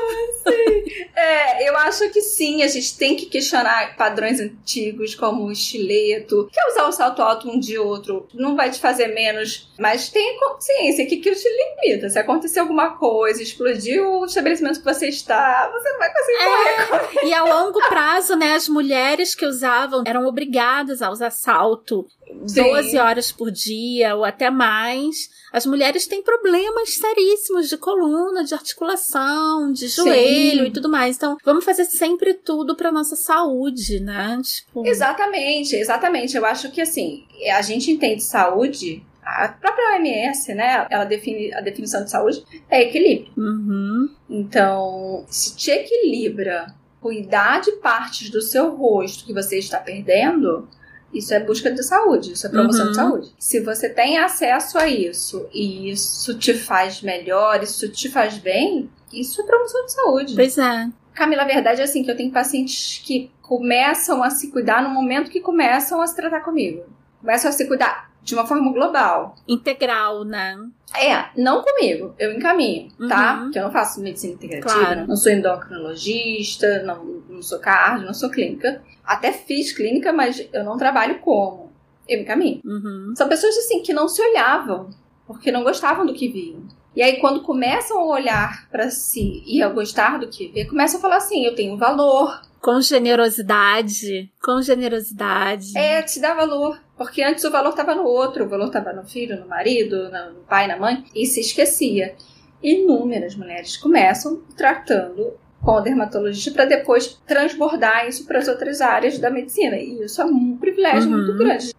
[1.15, 6.49] É, eu acho que sim, a gente tem que questionar padrões antigos, como o estileto.
[6.51, 10.09] Quer usar um salto alto um dia ou outro, não vai te fazer menos, mas
[10.09, 12.09] tenha consciência que aquilo te limita.
[12.09, 16.85] Se acontecer alguma coisa, explodir o estabelecimento que você está, você não vai conseguir É.
[16.85, 17.27] correr.
[17.27, 22.07] E a longo prazo, né, as mulheres que usavam eram obrigadas a usar salto
[22.45, 22.63] Sim.
[22.63, 25.29] 12 horas por dia ou até mais.
[25.51, 30.67] As mulheres têm problemas seríssimos de coluna, de articulação, de joelho Sim.
[30.67, 31.17] e tudo mais.
[31.17, 34.39] Então, vamos fazer sempre tudo pra nossa saúde, né?
[34.43, 36.37] Tipo, Exatamente, exatamente.
[36.37, 39.03] Eu acho que assim, a gente entende saúde.
[39.23, 40.87] A própria OMS, né?
[40.89, 43.31] Ela define a definição de saúde é equilíbrio.
[43.37, 44.09] Uhum.
[44.29, 50.69] Então, se te equilibra cuidar de partes do seu rosto que você está perdendo,
[51.13, 52.91] isso é busca de saúde, isso é promoção Uhum.
[52.91, 53.35] de saúde.
[53.37, 58.89] Se você tem acesso a isso e isso te faz melhor, isso te faz bem,
[59.13, 60.35] isso é promoção de saúde.
[60.35, 60.87] Pois é.
[61.13, 64.89] Camila, a verdade é assim que eu tenho pacientes que começam a se cuidar no
[64.89, 66.83] momento que começam a se tratar comigo.
[67.19, 69.35] Começam a se cuidar de uma forma global.
[69.47, 70.57] Integral, né?
[70.97, 73.33] É, não comigo, eu encaminho, tá?
[73.35, 73.43] Uhum.
[73.45, 75.07] Porque eu não faço medicina integrativa, Claro.
[75.07, 78.81] não sou endocrinologista, não, não sou cardio, não sou clínica.
[79.03, 81.71] Até fiz clínica, mas eu não trabalho como.
[82.07, 82.61] Eu encaminho.
[82.65, 83.13] Uhum.
[83.15, 84.89] São pessoas assim que não se olhavam,
[85.25, 86.63] porque não gostavam do que viam.
[86.95, 90.99] E aí, quando começam a olhar pra si e a gostar do que vê, começam
[90.99, 94.31] a falar assim: eu tenho valor, Com generosidade.
[94.41, 95.75] Com generosidade.
[95.75, 96.79] É, te dá valor.
[96.95, 100.41] Porque antes o valor estava no outro, o valor estava no filho, no marido, no
[100.41, 102.15] pai, na mãe, e se esquecia.
[102.61, 109.19] Inúmeras mulheres começam tratando com o dermatologista para depois transbordar isso para as outras áreas
[109.19, 109.75] da medicina.
[109.77, 111.17] E isso é um privilégio Uhum.
[111.17, 111.73] muito grande.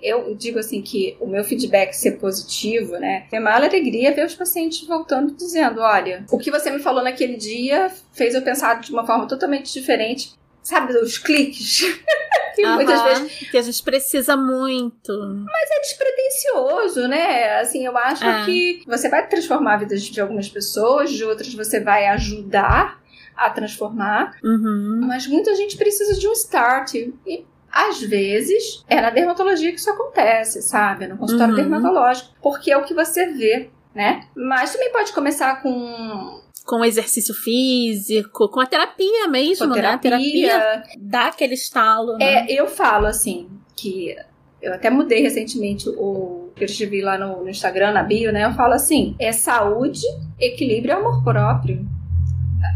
[0.00, 3.26] Eu digo assim que o meu feedback ser positivo, né?
[3.30, 7.04] Minha maior alegria é ver os pacientes voltando dizendo: olha, o que você me falou
[7.04, 10.32] naquele dia fez eu pensar de uma forma totalmente diferente.
[10.62, 11.80] Sabe, os cliques?
[12.54, 15.10] que muitas vezes Que a gente precisa muito.
[15.12, 17.58] é despretensioso, né?
[17.60, 18.44] Assim, eu acho É.
[18.44, 23.00] que você vai transformar a vida de algumas pessoas, de outras você vai ajudar
[23.36, 25.00] a transformar, Uhum.
[25.06, 26.94] mas muita gente precisa de um start.
[26.94, 31.06] E às vezes é na dermatologia que isso acontece, sabe?
[31.06, 31.60] No consultório Uhum.
[31.60, 34.28] dermatológico, porque é o que você vê, né?
[34.36, 39.80] Mas também pode começar com Com exercício físico, com a terapia mesmo, com né?
[39.88, 40.48] A terapia.
[40.48, 42.46] terapia dá aquele estalo, né?
[42.48, 44.14] É, eu falo assim, que
[44.60, 48.44] eu até mudei recentemente o que eu escrevi lá no, no Instagram, na bio, né?
[48.44, 50.02] Eu falo assim: é saúde,
[50.38, 51.84] equilíbrio e amor próprio.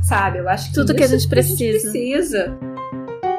[0.03, 0.39] Sabe?
[0.39, 1.81] Eu acho que Tudo que a gente precisa.
[1.91, 2.59] precisa.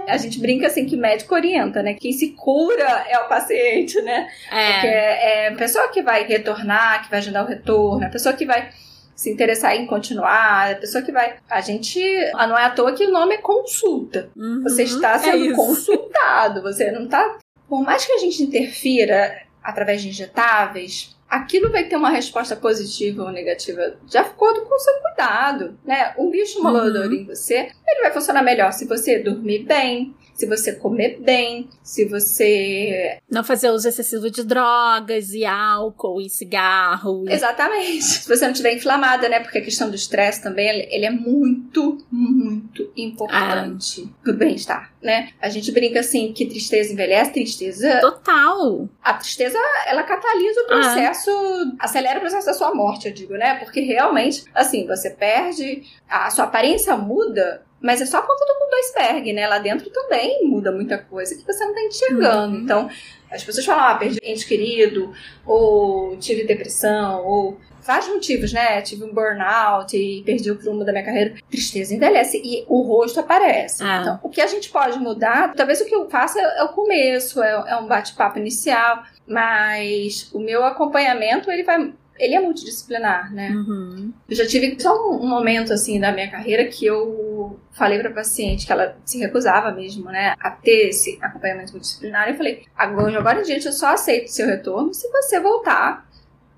[0.08, 1.94] A gente brinca assim que médico orienta, né?
[1.96, 4.30] Quem se cura é o paciente, né?
[4.50, 5.46] Porque É.
[5.46, 8.70] é a pessoa que vai retornar, que vai agendar o retorno, a pessoa que vai
[9.18, 11.38] se interessar em continuar, a pessoa que vai.
[11.50, 12.00] A gente.
[12.36, 14.30] ah, Não é à toa que o nome é consulta.
[14.38, 14.62] Uhum.
[14.64, 15.56] Você está É sendo isso.
[15.56, 17.40] consultado, você não está.
[17.68, 23.24] Por mais que a gente interfira através de injetáveis, aquilo vai ter uma resposta positiva
[23.24, 26.14] ou negativa de acordo com o seu cuidado, né?
[26.18, 27.14] Um bicho molador Uhum.
[27.14, 32.06] em você, ele vai funcionar melhor se você dormir bem, se você comer bem, se
[32.06, 33.18] você.
[33.30, 37.26] Não fazer uso excessivo de drogas e álcool e cigarro.
[37.28, 38.04] e- Exatamente.
[38.04, 39.40] Se você não estiver inflamada, né?
[39.40, 45.30] Porque a questão do estresse também, ele- é muito, muito importante pro bem-estar, né?
[45.42, 48.88] A gente brinca assim que tristeza envelhece, tristeza Total.
[49.04, 49.58] a tristeza,
[49.88, 51.32] ela catalisa o processo,
[51.80, 53.56] acelera o processo da sua morte, eu digo, né?
[53.56, 58.58] Porque realmente, assim, você perde, a sua aparência muda, mas é só a ponta do
[58.78, 59.48] iceberg, né?
[59.48, 62.56] Lá dentro também muda muita coisa que você não tá enxergando.
[62.56, 62.64] Uhum.
[62.64, 62.90] Então,
[63.32, 65.14] as pessoas falam, ah, perdi ente querido,
[65.46, 68.82] ou tive depressão, ou vários motivos, né?
[68.82, 71.36] Tive um burnout e perdi o prumo da minha carreira.
[71.50, 73.84] Tristeza envelhece e o rosto aparece.
[73.84, 74.00] Ah.
[74.02, 77.42] Então, o que a gente pode mudar, talvez o que eu faça é o começo,
[77.42, 81.94] é, é um bate-papo inicial, mas o meu acompanhamento, ele vai.
[82.20, 83.52] Ele é multidisciplinar, né?
[83.52, 84.12] Uhum.
[84.28, 87.27] Eu já tive só um, um momento assim da minha carreira que eu
[87.72, 92.30] falei pra paciente que ela se recusava mesmo, né, a ter esse acompanhamento multidisciplinar.
[92.30, 96.08] Eu falei: agora, agora em diante eu só aceito seu retorno se você voltar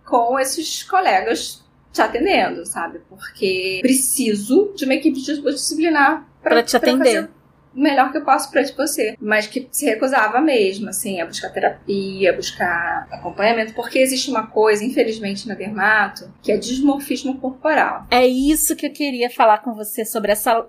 [0.05, 2.99] com esses colegas te atendendo, sabe?
[3.09, 7.23] Porque preciso de uma equipe multidisciplinar Pra te atender.
[7.23, 7.29] fazer
[7.75, 9.15] o melhor que eu posso para você.
[9.19, 14.47] Mas que se recusava mesmo, assim, a buscar terapia, a buscar acompanhamento, porque existe uma
[14.47, 18.05] coisa, infelizmente, na dermato, que é dismorfismo corporal.
[18.11, 20.65] É isso que eu queria falar com você sobre essa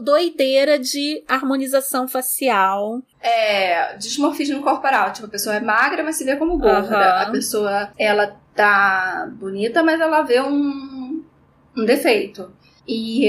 [0.00, 3.02] doideira de harmonização facial.
[3.20, 5.12] É, dismorfismo corporal.
[5.12, 6.96] Tipo, a pessoa é magra, mas se vê como gorda.
[6.96, 7.22] Uhum.
[7.22, 11.22] A pessoa, ela tá bonita, mas ela vê um,
[11.76, 12.52] um defeito.
[12.86, 13.26] E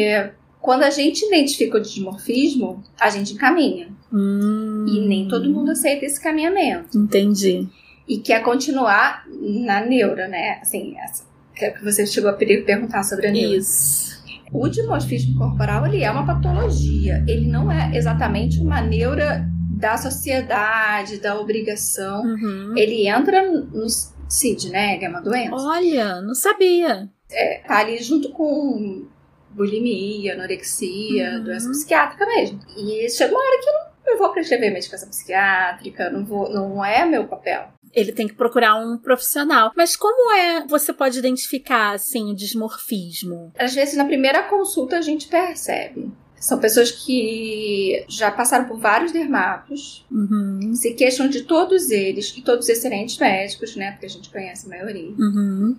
[0.63, 3.89] quando a gente identifica o dismorfismo, a gente encaminha.
[4.11, 4.85] Hum.
[4.87, 6.97] E nem todo mundo aceita esse caminhamento.
[6.97, 7.67] Entendi.
[8.07, 10.59] E quer continuar na neura, né?
[10.61, 13.57] Assim, essa, que é você chegou a perguntar sobre a neura.
[13.57, 14.23] Isso.
[14.53, 17.25] O dimorfismo corporal, ele é uma patologia.
[17.27, 19.45] Ele não é exatamente uma neura
[19.77, 22.23] da sociedade, da obrigação.
[22.23, 22.73] Uhum.
[22.77, 23.85] Ele entra no
[24.29, 24.97] CID, né?
[24.97, 25.55] Que é uma doença.
[25.57, 27.09] Olha, não sabia.
[27.29, 29.11] É, tá ali junto com
[29.53, 31.43] bulimia, anorexia, uhum.
[31.43, 32.59] doença psiquiátrica mesmo.
[32.77, 36.83] E chega uma hora que eu não, eu vou prescrever medicação psiquiátrica, não, vou, não
[36.83, 37.69] é meu papel.
[37.93, 39.71] Ele tem que procurar um profissional.
[39.75, 43.53] Mas como é você pode identificar assim o dismorfismo?
[43.57, 46.11] Às vezes na primeira consulta a gente percebe.
[46.35, 50.73] São pessoas que já passaram por vários dermatos, uhum.
[50.75, 53.91] se queixam de todos eles, e todos excelentes médicos, né?
[53.91, 55.13] Porque a gente conhece a maioria.
[55.17, 55.77] Uhum.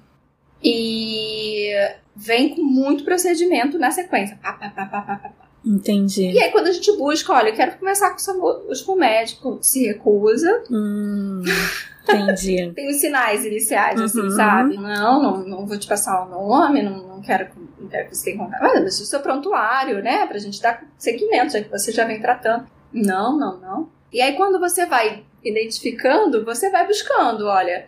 [0.62, 1.74] E
[2.14, 4.38] vem com muito procedimento na sequência.
[4.42, 5.44] Pá, pá, pá, pá, pá, pá.
[5.64, 6.30] Entendi.
[6.30, 8.40] E aí, quando a gente busca, olha, eu quero conversar com,
[8.86, 10.62] com o médico, se recusa.
[10.70, 11.42] Hum,
[12.02, 12.70] entendi.
[12.76, 14.26] Tem os sinais iniciais, assim, uhum.
[14.26, 14.76] assim, sabe?
[14.76, 17.48] Não, não, não vou te passar o nome, não, não quero,
[17.80, 18.60] não quero que você tenha contato.
[18.60, 20.26] Mas o seu prontuário, né?
[20.26, 22.66] Pra gente dar seguimento, já que você já vem tratando.
[22.92, 23.88] Não, não, não.
[24.12, 27.86] E aí, quando você vai identificando, você vai buscando, olha,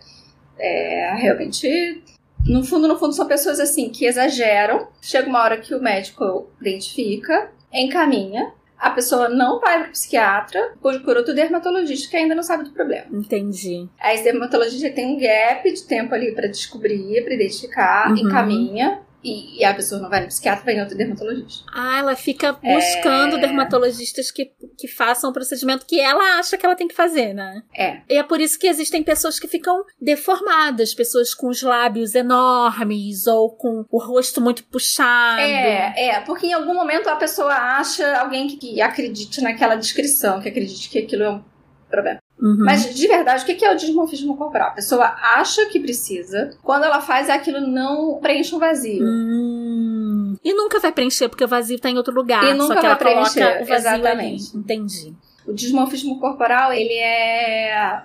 [0.58, 2.02] é, realmente
[2.48, 4.88] no fundo, no fundo, são pessoas assim que exageram.
[5.00, 8.52] Chega uma hora que o médico identifica, encaminha.
[8.78, 12.72] A pessoa não vai para o psiquiatra por outro dermatologista que ainda não sabe do
[12.72, 13.06] problema.
[13.10, 13.88] Entendi.
[13.98, 18.18] Aí esse dermatologista tem um gap de tempo ali para descobrir, para identificar, uhum.
[18.18, 21.64] encaminha e, a pessoa não vai no psiquiatra, vai em outro dermatologista.
[21.72, 23.40] Ah, ela fica buscando é...
[23.40, 27.62] dermatologistas que, que façam o procedimento que ela acha que ela tem que fazer, né?
[27.74, 28.00] É.
[28.08, 33.26] E é por isso que existem pessoas que ficam deformadas, pessoas com os lábios enormes
[33.26, 35.40] ou com o rosto muito puxado.
[35.40, 40.48] É, é, porque em algum momento a pessoa acha alguém que acredite naquela descrição, que
[40.48, 41.44] acredite que aquilo é um
[41.90, 42.20] problema.
[42.40, 42.64] Uhum.
[42.64, 44.68] Mas de verdade, o que é o dismorfismo corporal?
[44.68, 45.04] A pessoa
[45.36, 49.04] acha que precisa, quando ela faz aquilo não preenche um vazio.
[49.04, 50.36] Hum.
[50.44, 52.44] E nunca vai preencher, porque o vazio está em outro lugar.
[52.44, 53.62] E nunca só que vai ela preencher.
[53.62, 54.50] o vazio Exatamente.
[54.50, 54.58] Ali.
[54.60, 55.14] Entendi.
[55.46, 58.02] O dismorfismo corporal, ele é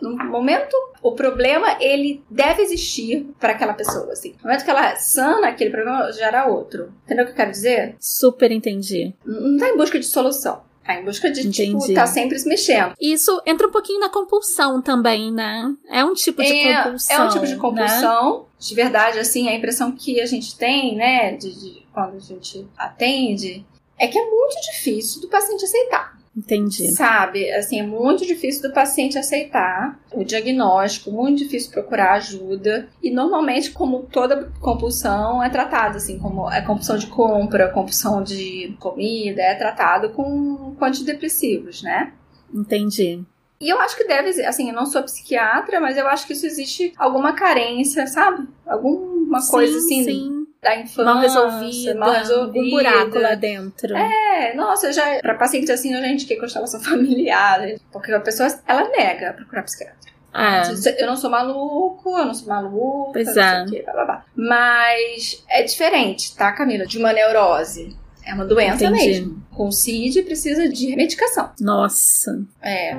[0.00, 4.34] no momento, o problema ele deve existir para aquela pessoa, assim.
[4.42, 6.92] No momento que ela sana, aquele problema gera outro.
[7.04, 7.96] Entendeu o que eu quero dizer?
[8.00, 9.14] Super entendi.
[9.24, 10.62] Não tá em busca de solução.
[10.84, 11.86] Tá em busca de, tipo, Entendi.
[11.86, 12.92] tipo, tá sempre se mexendo.
[13.00, 15.74] Isso entra um pouquinho na compulsão também, né?
[15.88, 17.16] É um tipo de é, compulsão.
[17.16, 18.38] É um tipo de compulsão.
[18.38, 18.44] Né?
[18.58, 22.66] De verdade, assim, a impressão que a gente tem, né, de, de quando a gente
[22.76, 23.64] atende,
[23.98, 26.13] é que é muito difícil do paciente aceitar.
[26.36, 26.90] Entendi.
[26.90, 27.50] Sabe?
[27.52, 32.88] Assim, é muito difícil do paciente aceitar o diagnóstico, muito difícil procurar ajuda.
[33.02, 38.76] E normalmente, como toda compulsão, é tratado assim, como é compulsão de compra, compulsão de
[38.80, 42.12] comida, é tratado com, com antidepressivos, né?
[42.52, 43.22] Entendi.
[43.60, 46.44] E eu acho que deve, assim, eu não sou psiquiatra, mas eu acho que isso
[46.44, 48.46] existe alguma carência, sabe?
[48.66, 50.04] Alguma sim, coisa assim.
[50.04, 52.66] Sim da infância, mal resolvida, mal resolvida.
[52.66, 53.94] um buraco lá dentro.
[53.96, 57.60] É, nossa, já para pacientes assim, já indiquei constelação familiar,
[57.92, 60.12] porque a pessoa ela nega procurar psiquiatra.
[60.36, 60.62] É.
[61.00, 63.54] Eu não sou maluco, eu não sou maluca, pois não é.
[63.54, 64.24] sei o quê, blá, blá, blá.
[64.34, 66.86] Mas é diferente, tá, Camila?
[66.86, 67.96] De uma neurose.
[68.26, 69.06] É uma doença Entendi.
[69.06, 69.42] mesmo.
[69.54, 71.52] Com CID precisa de medicação.
[71.60, 72.42] Nossa.
[72.62, 72.96] É.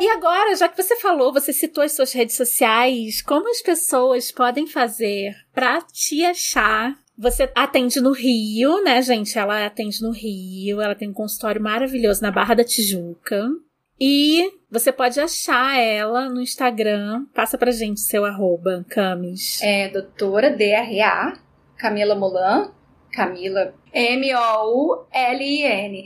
[0.00, 4.30] E agora, já que você falou, você citou as suas redes sociais, como as pessoas
[4.30, 6.96] podem fazer para te achar?
[7.16, 9.36] Você atende no Rio, né, gente?
[9.36, 13.48] Ela atende no Rio, ela tem um consultório maravilhoso na Barra da Tijuca.
[14.00, 17.26] E você pode achar ela no Instagram.
[17.34, 19.60] Passa pra gente seu arroba, Camis.
[19.60, 21.36] É doutora DRA,
[21.76, 22.72] Camila Molan.
[23.18, 25.08] Camila M-O-U-L-I-N.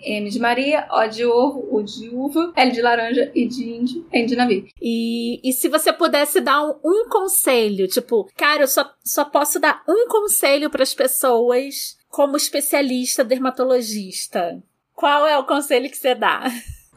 [0.03, 4.07] M de Maria, O de ovo, U de uva, L de laranja e de índio,
[4.11, 4.67] N de navio.
[4.81, 9.61] E, e se você pudesse dar um, um conselho, tipo, cara, eu só, só posso
[9.61, 14.63] dar um conselho para as pessoas como especialista dermatologista.
[14.95, 16.45] Qual é o conselho que você dá?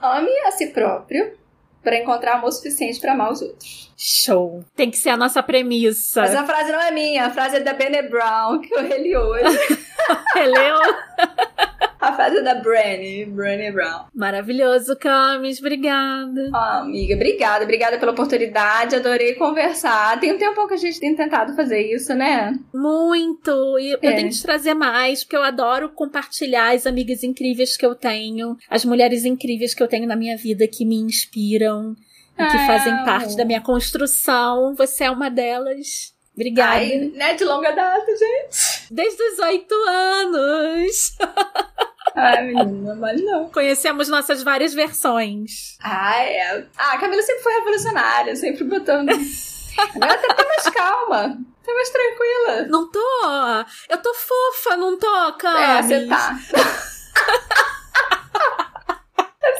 [0.01, 1.34] Ame a si próprio
[1.84, 3.93] para encontrar amor suficiente para amar os outros.
[3.97, 4.63] Show.
[4.75, 6.21] Tem que ser a nossa premissa.
[6.21, 9.15] Mas a frase não é minha, a frase é da Bene Brown, que eu reli
[9.15, 9.57] hoje.
[10.35, 10.77] Releu?
[11.99, 14.05] A fase da Branny, Branny Brown.
[14.13, 16.51] Maravilhoso, Camis, obrigada.
[16.53, 20.19] Amiga, obrigada, obrigada pela oportunidade, adorei conversar.
[20.19, 22.53] Tem um tempo que a gente tem tentado fazer isso, né?
[22.73, 23.95] Muito, e é.
[23.95, 28.55] eu tenho que trazer mais, porque eu adoro compartilhar as amigas incríveis que eu tenho,
[28.69, 31.95] as mulheres incríveis que eu tenho na minha vida que me inspiram
[32.38, 34.75] e que fazem ah, parte da minha construção.
[34.75, 36.13] Você é uma delas.
[36.33, 36.75] Obrigada.
[36.75, 38.88] Ai, né, de longa data, gente.
[38.91, 41.17] Desde os oito anos.
[42.13, 43.49] Ai, menina, vale não.
[43.49, 45.77] Conhecemos nossas várias versões.
[45.81, 46.65] Ah, é.
[46.77, 49.09] Ah, a Camila sempre foi revolucionária, sempre botando.
[49.09, 51.38] Agora tá, tá mais calma.
[51.65, 52.67] Tá mais tranquila.
[52.69, 52.99] Não tô.
[53.89, 55.91] Eu tô fofa, não tô, Camis.
[55.91, 56.39] É, você tá.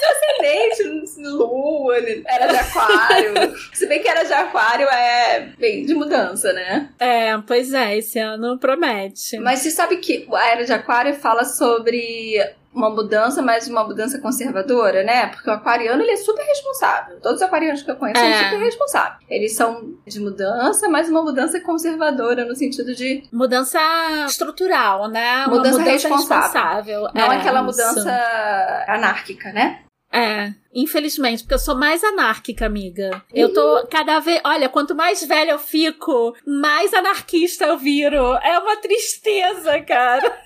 [0.06, 1.98] ascendente, lua,
[2.28, 3.56] era de aquário.
[3.74, 6.90] Se bem que era de aquário é bem de mudança, né?
[7.00, 9.38] É, pois é, esse ano promete.
[9.40, 12.40] Mas você sabe que a era de aquário fala sobre
[12.76, 15.28] uma mudança, mas uma mudança conservadora, né?
[15.28, 17.20] Porque o aquariano, ele é super responsável.
[17.22, 18.34] Todos os aquarianos que eu conheço é.
[18.34, 19.26] são super responsáveis.
[19.30, 23.24] Eles são de mudança, mas uma mudança conservadora no sentido de...
[23.32, 23.80] Mudança
[24.28, 25.48] estrutural, né?
[25.48, 26.42] Mudança, mudança responsável.
[26.42, 27.02] responsável.
[27.14, 29.80] Não é, aquela mudança anárquica, né?
[30.16, 33.22] É, infelizmente, porque eu sou mais anárquica, amiga.
[33.34, 34.40] Eu tô cada vez.
[34.46, 38.34] Olha, quanto mais velha eu fico, mais anarquista eu viro.
[38.38, 40.24] É uma tristeza, cara.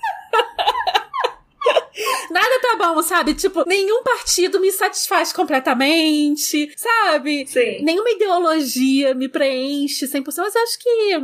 [2.32, 3.32] Nada tá bom, sabe?
[3.34, 7.46] Tipo, nenhum partido me satisfaz completamente, sabe?
[7.46, 7.84] Sim.
[7.84, 11.14] Nenhuma ideologia me preenche 100%, mas eu acho que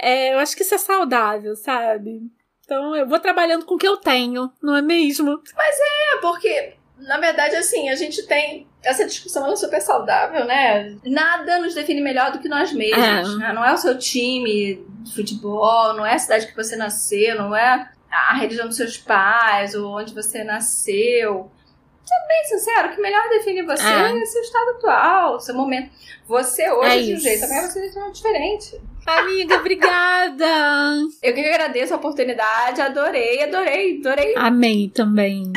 [0.00, 2.22] é, eu acho que isso é saudável, sabe?
[2.64, 5.42] Então eu vou trabalhando com o que eu tenho, não é mesmo?
[5.56, 8.66] Mas é, porque na verdade, assim, a gente tem.
[8.82, 10.96] Essa discussão ela é super saudável, né?
[11.04, 13.34] Nada nos define melhor do que nós mesmos.
[13.34, 13.36] É.
[13.36, 13.52] Né?
[13.52, 17.54] Não é o seu time de futebol, não é a cidade que você nasceu, não
[17.54, 21.50] é a religião dos seus pais ou onde você nasceu.
[22.04, 25.90] Sendo bem sincero, o que melhor define você é, é seu estado atual, seu momento.
[26.26, 28.80] Você hoje é de um jeito, também você de um diferente.
[29.06, 30.44] Amiga, obrigada!
[31.22, 34.34] Eu que agradeço a oportunidade, adorei, adorei, adorei.
[34.36, 35.52] Amei também.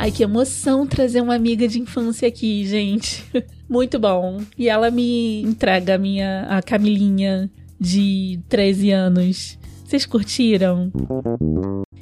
[0.00, 3.22] Ai, que emoção trazer uma amiga de infância aqui, gente.
[3.68, 4.40] Muito bom.
[4.56, 9.58] E ela me entrega a minha a Camilinha de 13 anos.
[9.84, 10.90] Vocês curtiram?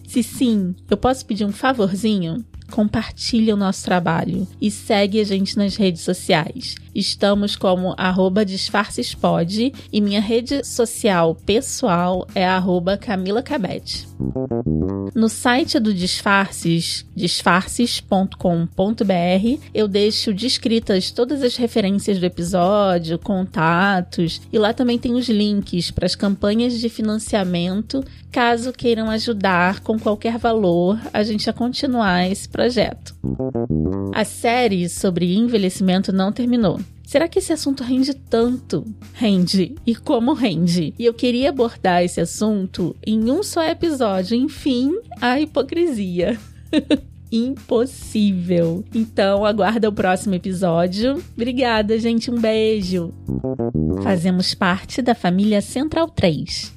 [0.07, 2.45] Se sim, eu posso pedir um favorzinho?
[2.71, 6.77] Compartilhe o nosso trabalho e segue a gente nas redes sociais.
[6.95, 14.09] Estamos como arroba disfarcespod e minha rede social pessoal é arroba Camila Cabete.
[15.15, 24.59] No site do Disfarces, disfarces.com.br, eu deixo descritas todas as referências do episódio, contatos, e
[24.59, 30.39] lá também tem os links para as campanhas de financiamento, caso queiram ajudar com qualquer
[30.39, 33.15] valor a gente a continuar esse projeto.
[34.13, 36.81] A série sobre envelhecimento não terminou.
[37.05, 38.85] Será que esse assunto rende tanto?
[39.15, 39.77] Rende.
[39.87, 40.93] E como rende?
[40.99, 44.37] E eu queria abordar esse assunto em um só episódio.
[44.37, 46.37] Enfim, a hipocrisia.
[47.31, 48.85] Impossível.
[48.93, 51.23] Então, aguarda o próximo episódio.
[51.37, 52.29] Obrigada, gente.
[52.29, 53.15] Um beijo.
[54.03, 56.77] Fazemos parte da família Central 3.